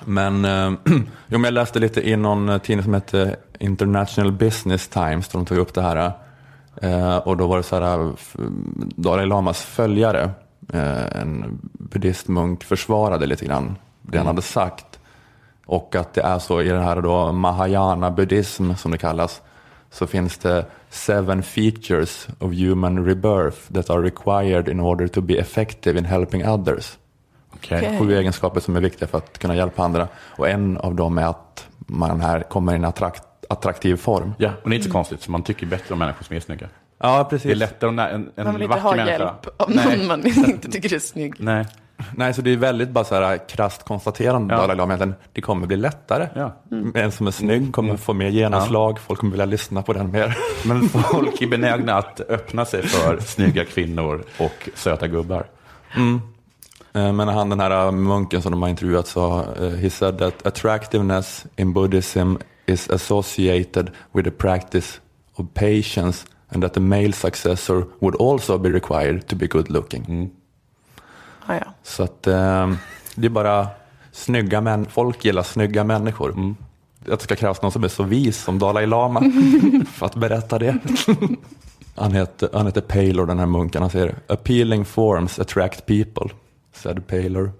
[0.05, 0.71] Men eh,
[1.27, 5.45] jo, jag läste lite i någon eh, tidning som heter International Business Times, där de
[5.45, 6.11] tog upp det här.
[6.81, 8.35] Eh, och då var det så här, f-
[8.95, 10.31] Dalai Lamas följare,
[10.73, 14.99] eh, en buddhistmunk, försvarade lite grann det han hade sagt.
[15.65, 19.41] Och att det är så i den här då Mahayana buddhism som det kallas,
[19.91, 25.33] så finns det seven features of human rebirth that are required in order to be
[25.33, 26.97] effective in helping others.
[27.55, 27.97] Okej.
[27.99, 30.07] Sju egenskaper som är viktiga för att kunna hjälpa andra.
[30.37, 34.33] Och en av dem är att man här kommer i en attrakt, attraktiv form.
[34.37, 36.39] Ja, och det är inte så konstigt, så man tycker bättre om människor som är
[36.39, 36.67] snygga.
[36.99, 37.43] Ja, precis.
[37.43, 39.11] Det är lättare om en, en Man vill inte ha människa.
[39.11, 40.07] hjälp av någon Nej.
[40.07, 41.35] man inte tycker är snygg.
[41.37, 41.65] Nej.
[42.15, 44.61] Nej, så det är väldigt bara så här krasst konstaterande Ja.
[44.61, 46.27] Dalai Lama, det kommer bli lättare.
[46.35, 46.61] Ja.
[46.95, 50.37] En som är snygg kommer få mer genomslag, folk kommer vilja lyssna på den mer.
[50.67, 55.43] Men folk är benägna att öppna sig för snygga kvinnor och söta gubbar.
[55.95, 56.21] Mm.
[56.93, 60.45] Eh, Men han den här munken som de har intervjuat sa, eh, he said that
[60.47, 62.35] attractiveness in Buddhism
[62.65, 64.99] is associated with the practice
[65.35, 70.29] of patience and that the male successor would also be required to be good looking.
[71.47, 71.73] Ja, ja.
[71.83, 72.71] Så att eh,
[73.15, 73.67] det är bara
[74.11, 76.55] snygga män, folk gillar snygga människor.
[77.11, 79.19] Att det ska krävas någon som är så vis som Dalai Lama
[79.93, 80.77] för att berätta det.
[81.95, 83.81] Han heter, han heter Paylor, den här munken.
[83.81, 86.29] Han säger appealing forms attract people,
[86.73, 87.51] said Paylor.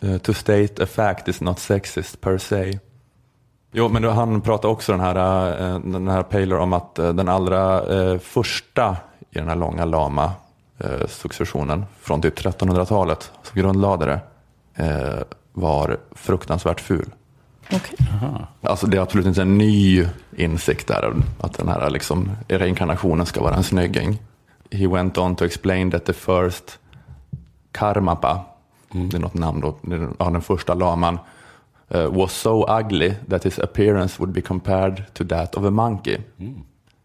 [0.00, 2.78] Eh, to state a fact is not sexist per se.
[3.72, 7.12] Jo, men då, han pratar också den här, eh, den här Paylor om att eh,
[7.12, 8.96] den allra eh, första
[9.30, 10.32] i den här långa lama
[11.08, 14.20] successionen från typ 1300-talet som grundlade
[14.76, 17.10] det var fruktansvärt ful.
[18.62, 20.06] Alltså det är absolut inte en ny
[20.36, 24.18] insikt där, att den här liksom, reinkarnationen ska vara en snygging.
[24.70, 26.78] He went on to explain that the first
[27.72, 28.40] Karmapa,
[28.92, 29.74] det är något namn då,
[30.18, 31.18] ja, den första laman,
[31.88, 36.18] eh, was so ugly that his appearance would be compared to that of a monkey.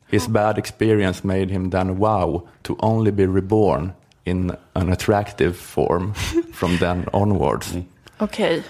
[0.07, 3.91] His bad experience made him then vow to only be reborn
[4.23, 6.13] in an attractive form
[6.53, 7.73] from then onwards.
[8.17, 8.63] Okej.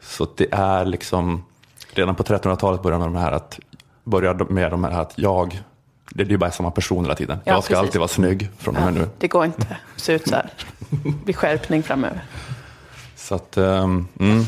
[0.00, 1.44] Så det är liksom,
[1.92, 3.58] redan på 1300-talet började med de här att,
[4.04, 5.62] började med de här att jag,
[6.10, 7.38] det är ju bara samma person hela tiden.
[7.44, 7.86] Ja, jag ska precis.
[7.86, 9.08] alltid vara snygg från och med nu.
[9.18, 10.50] Det går inte att se ut så här.
[11.24, 12.24] Det skärpning framöver.
[13.16, 14.44] Så att, ehm, mm.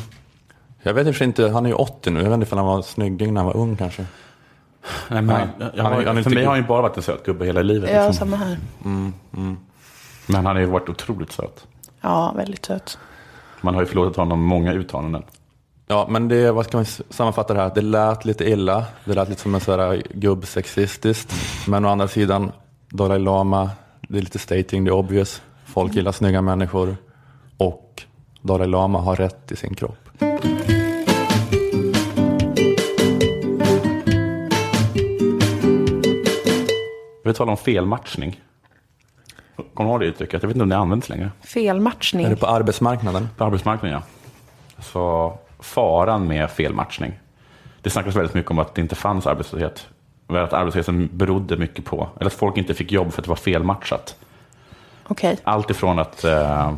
[0.83, 3.35] Jag vet inte, han är ju 80 nu, jag vet inte om han var snygging
[3.35, 4.07] när han var ung kanske.
[5.09, 7.03] Nej, men, Nej, jag han han för inte mig har han ju bara varit en
[7.03, 7.91] söt gubbe hela livet.
[7.91, 8.15] Ja, liksom.
[8.15, 8.59] samma här.
[8.85, 9.57] Mm, mm.
[10.27, 11.67] Men han har ju varit otroligt söt.
[12.01, 12.99] Ja, väldigt söt.
[13.61, 15.23] Man har ju förlåtit honom många uttalanden.
[15.91, 17.73] Ja, men det, vad ska man sammanfatta det här?
[17.75, 21.35] Det lät lite illa, det lät lite som en sån här gubbsexistiskt.
[21.69, 22.53] Men å andra sidan,
[22.89, 23.71] Dalai Lama,
[24.09, 25.43] det är lite stating the obvious.
[25.65, 26.97] Folk gillar snygga människor
[27.57, 28.03] och
[28.43, 30.09] Dalai Lama har rätt i sin kropp.
[37.25, 38.41] Vi talar om felmatchning.
[39.75, 40.43] Kommer du ihåg det uttrycket?
[40.43, 41.31] Jag vet inte om det används längre.
[41.41, 42.27] Felmatchning.
[42.27, 43.29] Är det på arbetsmarknaden?
[43.37, 44.03] På arbetsmarknaden, ja.
[44.83, 47.13] Så faran med felmatchning.
[47.83, 49.87] Det snackas väldigt mycket om att det inte fanns arbetslöshet
[50.39, 53.37] att arbetslösheten berodde mycket på, eller att folk inte fick jobb för att det var
[53.37, 54.17] felmatchat.
[55.07, 55.39] Okej.
[55.45, 56.73] Allt ifrån att, eh,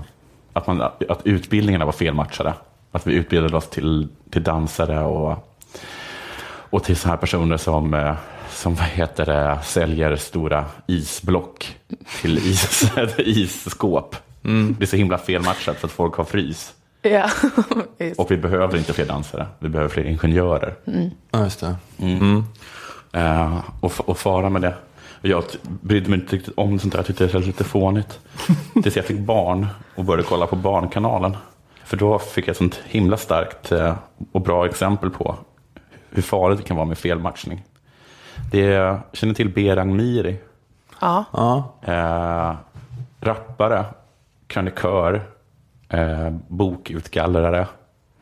[0.53, 2.55] att, man, att utbildningarna var felmatchade.
[2.93, 5.49] Att vi utbildade oss till, till dansare och,
[6.45, 8.15] och till sådana här personer som, eh,
[8.51, 11.77] som vad heter det, säljer stora isblock
[12.21, 14.17] till is, isskåp.
[14.79, 16.75] Det är så himla felmatchat för att folk har frys.
[17.03, 17.31] Ja.
[17.99, 18.21] Just.
[18.21, 20.75] Och vi behöver inte fler dansare, vi behöver fler ingenjörer.
[21.31, 21.77] Ja, just det.
[23.13, 24.75] Eh, och, och fara med det.
[25.21, 28.21] Jag brydde mig inte riktigt om sånt där, jag tyckte det var lite fånigt.
[28.83, 31.37] Tills jag fick barn och började kolla på Barnkanalen.
[31.85, 33.95] För då fick jag ett sånt himla starkt eh,
[34.33, 35.37] och bra exempel på
[36.11, 37.63] hur farligt det kan vara med felmatchning.
[38.53, 40.37] Det är, känner till Berang Miri,
[41.01, 41.25] Ja.
[41.33, 41.73] Ja.
[41.83, 42.57] eh,
[43.21, 43.85] rappare,
[44.47, 45.23] krönikör,
[45.93, 47.67] eh, bokutgallrare,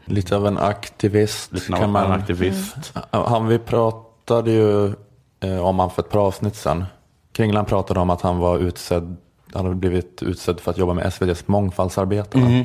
[0.04, 1.52] Lite av en aktivist.
[1.52, 2.04] lite kan man...
[2.04, 2.92] en aktivist.
[3.10, 4.92] Han, vi pratade ju
[5.40, 6.84] eh, om han för ett par avsnitt sedan.
[7.32, 9.16] Kringlan pratade om att han var utsedd,
[9.52, 12.38] han hade blivit utsedd för att jobba med SVTs mångfaldsarbete.
[12.38, 12.64] Mm.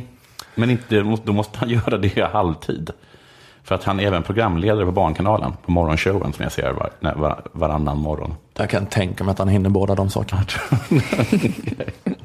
[0.56, 2.90] Men inte, då måste han göra det halvtid.
[3.64, 7.42] För att han är även programledare på Barnkanalen, på morgonshowen som jag ser var, var,
[7.52, 8.34] varannan morgon.
[8.58, 10.42] Jag kan tänka mig att han hinner båda de sakerna.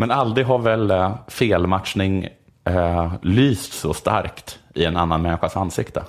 [0.00, 2.28] Men aldrig har väl eh, felmatchning
[2.64, 6.00] eh, lyst så starkt i en annan människas ansikte.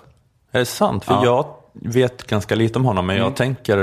[0.51, 1.05] Är det sant?
[1.05, 1.25] För Ja.
[1.25, 1.45] jag
[1.93, 3.77] vet ganska lite om honom, men jag tänker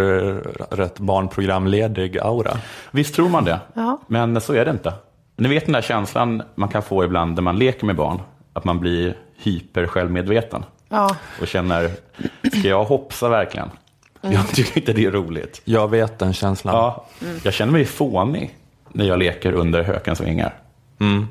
[0.77, 2.57] rätt barnprogramledig aura.
[2.91, 3.99] Visst tror man det, Ja.
[4.07, 4.93] men så är det inte.
[5.37, 8.21] Ni vet den där känslan man kan få ibland när man leker med barn,
[8.53, 11.17] att man blir hyper självmedveten Ja.
[11.41, 11.91] och känner,
[12.59, 13.71] ska jag hoppsa verkligen?
[14.21, 15.61] Jag tycker inte det är roligt.
[15.65, 16.75] Jag vet den känslan.
[16.75, 17.05] Ja,
[17.43, 18.55] jag känner mig fånig
[18.99, 20.55] när jag leker under hökens vingar,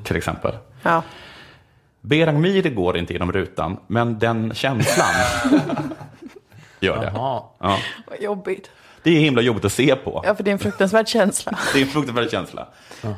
[0.04, 0.54] till exempel.
[0.82, 1.02] Ja.
[2.00, 5.06] Berang går inte genom rutan, men den känslan
[6.80, 7.12] gör det.
[7.14, 7.54] Ja.
[8.06, 8.70] Vad jobbigt.
[9.02, 10.22] Det är himla jobbigt att se på.
[10.26, 11.58] Ja, för det är en fruktansvärd känsla.
[11.72, 12.66] Det är en fruktansvärd känsla.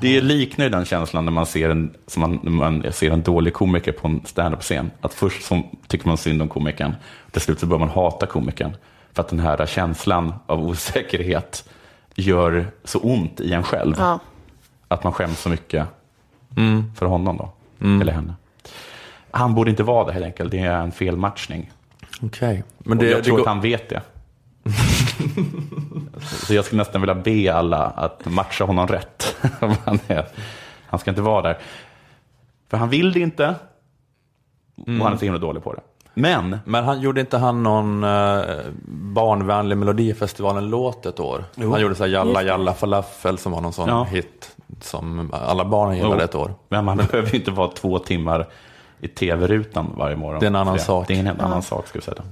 [0.01, 3.55] Det liknar den känslan när man ser en, som man, när man ser en dålig
[3.55, 4.91] komiker på en standup-scen.
[5.01, 6.95] Att först så tycker man synd om komikern,
[7.31, 8.77] till slut så börjar man hata komikern.
[9.13, 11.69] För att den här känslan av osäkerhet
[12.15, 13.95] gör så ont i en själv.
[13.99, 14.19] Ja.
[14.91, 15.87] Att man skäms så mycket
[16.97, 17.51] för honom då,
[18.01, 18.35] eller henne.
[19.31, 21.71] Han borde inte vara det helt enkelt, det är en felmatchning.
[22.23, 22.65] Okej.
[22.79, 24.03] Men Och det, jag det tror går- att han vet det.
[26.47, 29.37] så jag skulle nästan vilja be alla att matcha honom rätt.
[29.85, 30.27] Han, är,
[30.87, 31.59] han ska inte vara där.
[32.71, 33.55] För han vill det inte.
[34.77, 35.81] Och han är så himla dålig på det.
[36.15, 38.41] Men, Men han gjorde inte han någon eh,
[38.89, 41.45] barnvänlig Melodifestivalen-låt ett år?
[41.57, 44.05] Han gjorde så här Jalla Jalla Falafel som var någon sån Ja.
[44.05, 46.21] hit som alla barn gillade Jo.
[46.25, 46.55] ett år.
[46.69, 48.47] men man behöver ju inte vara två timmar
[49.01, 50.41] i tv-rutan varje morgon.
[50.41, 51.09] Det är en annan sak.
[51.09, 52.23] Det är en helt annan sak, ska säga.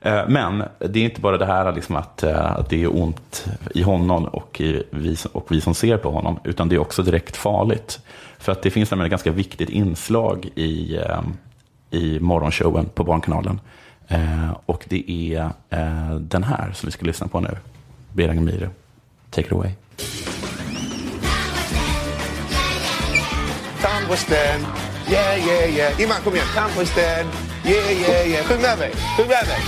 [0.00, 3.46] Eh, Men det är inte bara det här liksom att, eh, att det är ont
[3.74, 7.02] i honom och, i vi, och vi som ser på honom, utan det är också
[7.02, 8.00] direkt farligt.
[8.38, 11.20] För att det finns nämligen ett ganska viktigt inslag i, eh,
[11.90, 13.60] i morgonshowen på Barnkanalen.
[14.66, 15.50] Och det är
[16.18, 17.56] den här som vi ska lyssna på nu.
[18.12, 18.70] Berang Mire.
[19.30, 19.70] Take it away.
[24.04, 24.60] Tandborsten,
[25.10, 26.00] yeah, yeah, yeah.
[26.00, 26.46] Iman, kom igen.
[26.54, 27.26] Tandborsten,
[27.64, 28.44] yeah, yeah, yeah.
[28.44, 29.60] Sjung med mig, sjung med mig.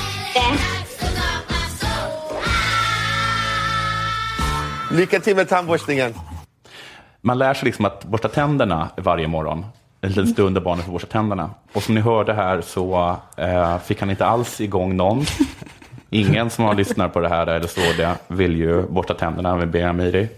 [4.90, 6.14] Lycka till med tandborstningen.
[7.20, 9.66] Man lär sig liksom att borsta tänderna varje morgon.
[10.00, 11.50] En liten stund där barnet får borsta tänderna.
[11.72, 15.24] Och som ni hörde här så eh, fick han inte alls igång någon.
[16.10, 19.68] Ingen som har lyssnat på det här eller så det vill ju borsta tänderna med
[19.68, 20.28] Beramiri.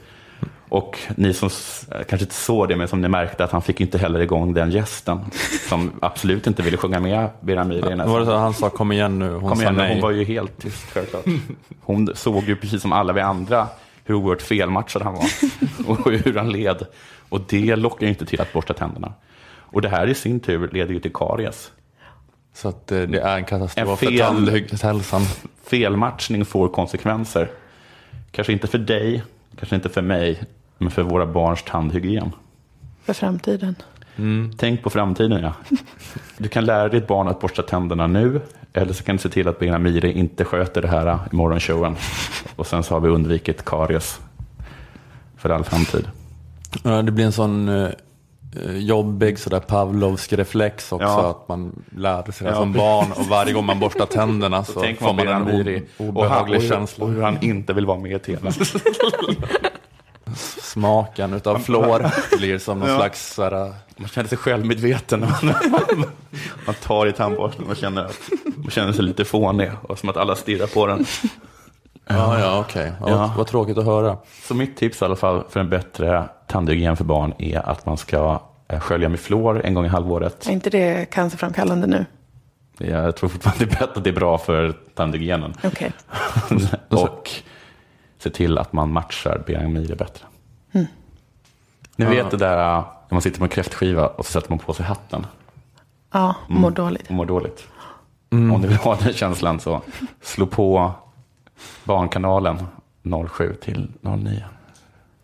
[0.69, 1.51] Och ni som
[1.91, 4.71] kanske inte såg det, men som ni märkte att han fick inte heller igång den
[4.71, 5.21] gästen
[5.69, 8.93] som absolut inte ville sjunga med den här Var det så att han sa kom
[8.93, 9.33] igen nu?
[9.33, 9.93] Hon Kom igen, nej.
[9.93, 11.25] hon var ju helt tyst självklart.
[11.81, 13.69] Hon såg ju precis som alla vi andra
[14.05, 15.25] hur oerhört felmatchad han var
[15.87, 16.87] och hur han led.
[17.29, 19.13] Och det lockar ju inte till att borsta tänderna.
[19.71, 21.71] Och det här i sin tur leder ju till karies.
[22.55, 25.23] Så att eh, det är en En katastrof för fel- tandhälsan.
[25.65, 27.51] Felmatchning får konsekvenser.
[28.31, 29.23] Kanske inte för dig,
[29.59, 30.41] kanske inte för mig,
[30.79, 32.33] men för våra barns tandhygien.
[33.05, 33.75] För framtiden.
[34.57, 35.53] Tänk på framtiden, ja.
[36.39, 38.41] Du kan lära ditt barn att borsta tänderna nu,
[38.73, 41.97] eller så kan du se till att Bena Miri inte sköter det här i morgonshowen.
[42.57, 44.21] Och sen så har vi undvikit karies
[45.37, 46.09] för all framtid.
[46.83, 47.91] Ja, det blir en sån eh,
[48.77, 51.07] jobbig sådär Pavlovsk reflex också.
[51.07, 51.31] Ja.
[51.31, 52.81] Att man lärde sig det Ja, som precis.
[52.87, 56.09] barn och varje gång man borstar tänderna så, får man en Miri o- och, han,
[56.17, 57.05] obehaglig och, hur, känsla.
[57.05, 58.51] och hur han inte vill vara med i tv.
[60.73, 62.97] Smaken utav fluor blir som någon Ja.
[62.97, 65.21] slags såhär, Man känner sig självmedveten.
[66.67, 68.21] man tar i tandborsten och känner, att,
[68.57, 71.05] man känner sig lite fånig och som att alla stirrar på den.
[72.07, 72.93] Ja, ja okej.
[73.01, 73.35] Ja, Ja.
[73.37, 74.17] Vad tråkigt att höra.
[74.43, 77.97] Så mitt tips i alla fall för en bättre tandhygien för barn är att man
[77.97, 80.47] ska eh, skölja med fluor en gång i halvåret.
[80.49, 82.07] Är inte det cancerframkallande nu?
[82.79, 85.55] Jag tror fortfarande det är bättre att det är bra för tandhygienen.
[85.65, 85.93] Okej.
[86.89, 87.31] och
[88.19, 90.25] se till att man matchar Biramir bättre.
[90.73, 90.87] Mm.
[91.97, 92.11] Ni Ja.
[92.11, 94.73] vet det där äh, när man sitter på en kräftskiva och så sätter man på
[94.73, 95.27] sig hatten.
[96.13, 96.63] Ja, Mm.
[96.63, 97.07] mår dåligt.
[97.09, 97.67] Och mår dåligt.
[98.31, 98.55] Mm.
[98.55, 99.81] Om ni vill ha den känslan så
[100.23, 100.93] slå på
[101.85, 102.67] Barnkanalen
[103.29, 104.45] 07 till 09.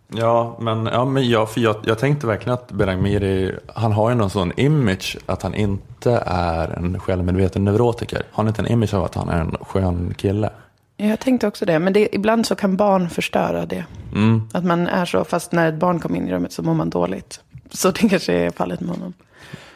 [0.08, 4.10] Ja, men, ja, men jag, för jag, jag tänkte verkligen att Berang Miri, han har
[4.10, 8.18] ju någon sån image att han inte är en självmedveten neurotiker.
[8.32, 10.50] Har han inte en image av att han är en skön kille?
[10.96, 13.84] Jag tänkte också det, men det, ibland så kan barn förstöra det.
[14.14, 14.48] Mm.
[14.52, 16.90] Att man är så, fast när ett barn kommer in i rummet så mår man
[16.90, 17.40] dåligt.
[17.70, 19.12] Så det kanske är fallet med honom.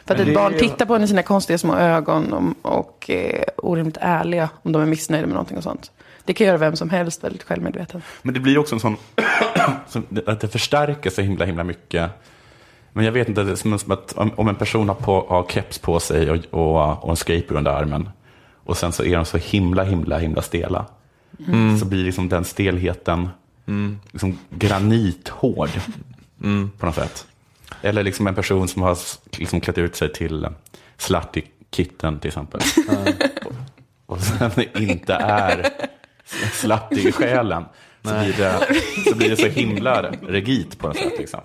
[0.05, 3.09] För att ett barn ju- tittar på en i sina konstiga små ögon och, och
[3.09, 5.91] är orimligt ärliga om de är missnöjda med någonting och sånt.
[6.25, 8.01] Det kan göra vem som helst väldigt självmedveten.
[8.21, 8.97] Men det blir också en sån,
[10.25, 12.09] att det förstärker så himla, himla mycket.
[12.93, 15.25] Men jag vet inte, det är som som att om om en person har, på,
[15.29, 18.09] har keps på sig och, och, och en skateboard under armen
[18.65, 20.85] och sen så är de så himla, himla, himla stela.
[21.47, 21.79] Mm.
[21.79, 23.29] Så blir liksom den stelheten
[23.67, 23.99] Mm.
[24.11, 25.69] liksom granithård
[26.43, 26.71] Mm.
[26.79, 27.27] på något sätt.
[27.81, 28.97] Eller liksom en person som har
[29.37, 30.47] liksom klätt ut sig till
[30.97, 32.61] Slutty Kitten till exempel.
[33.45, 33.53] och,
[34.15, 34.51] och sen
[34.81, 35.69] inte är
[36.51, 37.65] slutty i själen.
[38.03, 38.59] Så blir, det,
[39.09, 41.13] så blir det så himla rigitt på något sätt.
[41.19, 41.39] Liksom.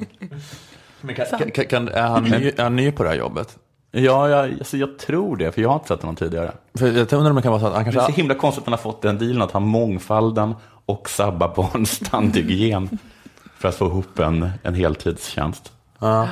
[1.01, 3.59] Men kan, kan, kan, är, han ny, är han ny på det här jobbet?
[3.97, 6.53] Ja, jag, alltså jag tror det, för jag har inte sett honom tidigare.
[6.79, 8.13] För jag undrar om det kan vara så att han Det är kanske...
[8.13, 10.55] så himla konstigt att han har fått den dealen att ha mångfalden
[10.87, 12.99] och sabba barns tandhygien
[13.59, 15.73] för att få ihop en, en heltidstjänst.
[15.99, 16.29] Ja.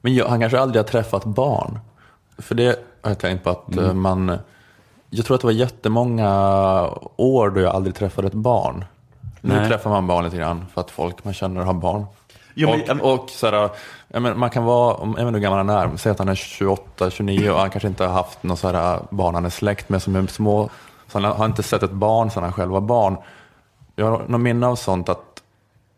[0.00, 1.78] Men jag, han kanske aldrig har träffat barn.
[2.38, 2.66] För det
[3.02, 3.84] har jag tänkt på att Mm.
[3.84, 4.38] eh, man...
[5.10, 6.30] Jag tror att det var jättemånga
[7.16, 8.84] år då jag aldrig träffade ett barn.
[9.40, 9.68] Nu Nej.
[9.68, 12.04] träffar man barn lite grann för att folk man känner har barn.
[12.54, 13.70] Jo, men- och och så här,
[14.08, 16.28] jag menar, man kan vara, jag vet inte hur gammal han är, säg att han
[16.28, 19.50] är 28, 29 och han kanske inte har haft någon så här barn han är
[19.50, 20.70] släkt med som är små.
[21.08, 23.16] Så han har inte sett ett barn sedan han själv var barn.
[23.96, 25.42] Jag har någon minne av sånt att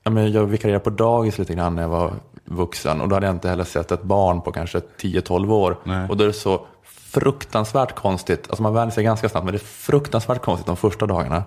[0.03, 2.13] ja, men jag vikarierade på dagis lite grann när jag var
[2.45, 5.77] vuxen och då hade jag inte heller sett ett barn på kanske 10-12 år.
[5.85, 6.09] Nej.
[6.09, 9.57] Och då är det så fruktansvärt konstigt, alltså man vänjer sig ganska snabbt, men det
[9.57, 11.43] är fruktansvärt konstigt de första dagarna.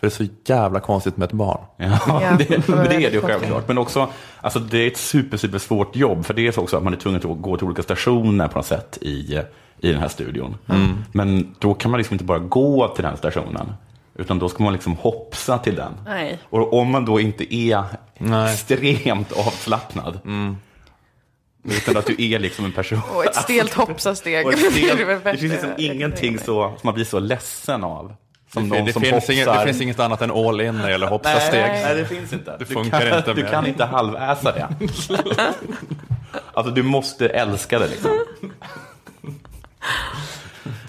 [0.00, 1.60] För det är så jävla konstigt med ett barn.
[1.76, 1.98] Ja,
[2.38, 3.68] det, det var men det är det självklart.
[3.68, 4.08] Men också,
[4.40, 6.24] alltså det är ett super, super svårt jobb.
[6.26, 8.58] För det är så också att man är tvungen att gå till olika stationer på
[8.58, 9.40] något sätt i,
[9.78, 10.56] i den här studion.
[10.68, 11.04] Mm.
[11.12, 13.72] Men då kan man liksom inte bara gå till den stationen.
[14.14, 15.92] Utan då ska man liksom hoppsa till den.
[16.06, 16.38] Nej.
[16.50, 17.84] Och om man då inte är
[18.18, 18.54] Nej.
[18.54, 20.20] extremt avslappnad.
[21.64, 23.00] Utan att du är liksom en person.
[23.14, 24.46] Och ett stelt hoppsasteg.
[24.50, 24.52] Det
[25.24, 28.14] det finns liksom ingenting så, som man blir så ledsen av.
[28.52, 30.84] Som det, någon det, som finns inget, det finns inget annat än all in när
[30.84, 31.60] det gäller hoppsasteg.
[31.60, 32.50] Nej, nej, det finns inte.
[32.50, 34.68] Det du funkar kan, inte Du med- kan inte halväsa det.
[36.54, 38.10] alltså, du måste älska det liksom.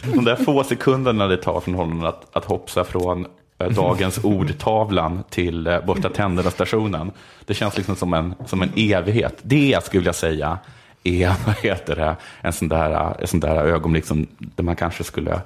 [0.04, 3.28] De där få sekunderna det tar från honom att, att hoppsa från
[3.60, 7.12] eh, dagens ordtavlan till eh, borsta tänderna-stationen.
[7.46, 9.36] Det känns liksom som en, som en evighet.
[9.42, 10.58] Det jag skulle vilja säga
[11.04, 15.04] är, vad heter det, en sån där, en sån där ögonblick som, där man kanske
[15.04, 15.42] skulle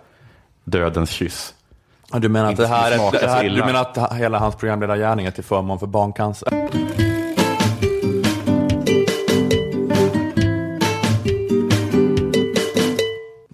[0.63, 1.53] dödens kyss.
[2.14, 5.32] Du menar, att det här är, det här, du menar att hela hans programledargärning är
[5.32, 6.53] till förmån för barncancer?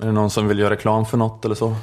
[0.02, 1.76] Är det någon som vill göra reklam för något eller så?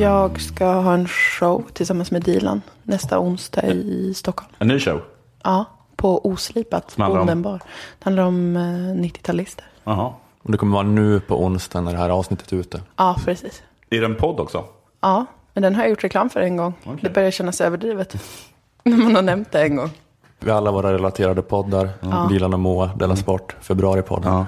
[0.00, 4.52] Jag ska ha en show tillsammans med Dilan nästa onsdag i Stockholm.
[4.58, 5.00] En ny show?
[5.44, 5.64] Ja,
[5.96, 7.26] på Oslipat, Som handlar om?
[7.26, 7.58] Bonden bar.
[7.98, 8.60] Det handlar om eh,
[9.02, 9.64] 90-talister.
[9.84, 10.12] Jaha.
[10.42, 12.80] Och det kommer vara nu på onsdag när det här avsnittet är ute.
[12.96, 13.62] Ja, precis.
[13.90, 14.64] Är det en podd också?
[15.00, 16.74] Ja, men den har jag gjort reklam för en gång.
[17.00, 18.16] Det börjar kännas överdrivet.
[18.84, 19.90] När man har nämnt det en gång.
[20.38, 21.88] Vi har alla våra relaterade poddar.
[22.00, 22.26] Ja.
[22.30, 24.44] Dilan och Moa, Della Sport, Februaripodden.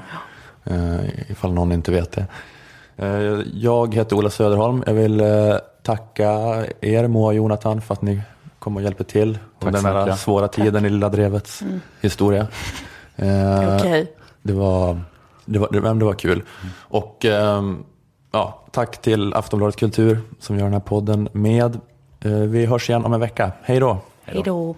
[0.65, 2.27] Eh, ifall någon inte vet det.
[2.97, 4.83] Eh, jag heter Ola Söderholm.
[4.87, 6.31] Jag vill eh, tacka
[6.81, 8.21] er, Moa och Jonathan, för att ni
[8.59, 11.81] kom och hjälpte till Tack under den här svåra tiden i Lilla Drevets Mm.
[12.01, 12.47] historia.
[13.21, 14.13] Eh, Okej.
[14.43, 15.01] det, var,
[15.45, 16.43] det, var, det, det var kul.
[16.81, 17.85] Och ehm,
[18.31, 21.81] ja, tack till Aftonbladet Kultur som gör den här podden med.
[22.21, 23.53] Eh, vi hörs igen om en vecka.
[23.63, 23.99] Hej då!
[24.25, 24.75] Hej då.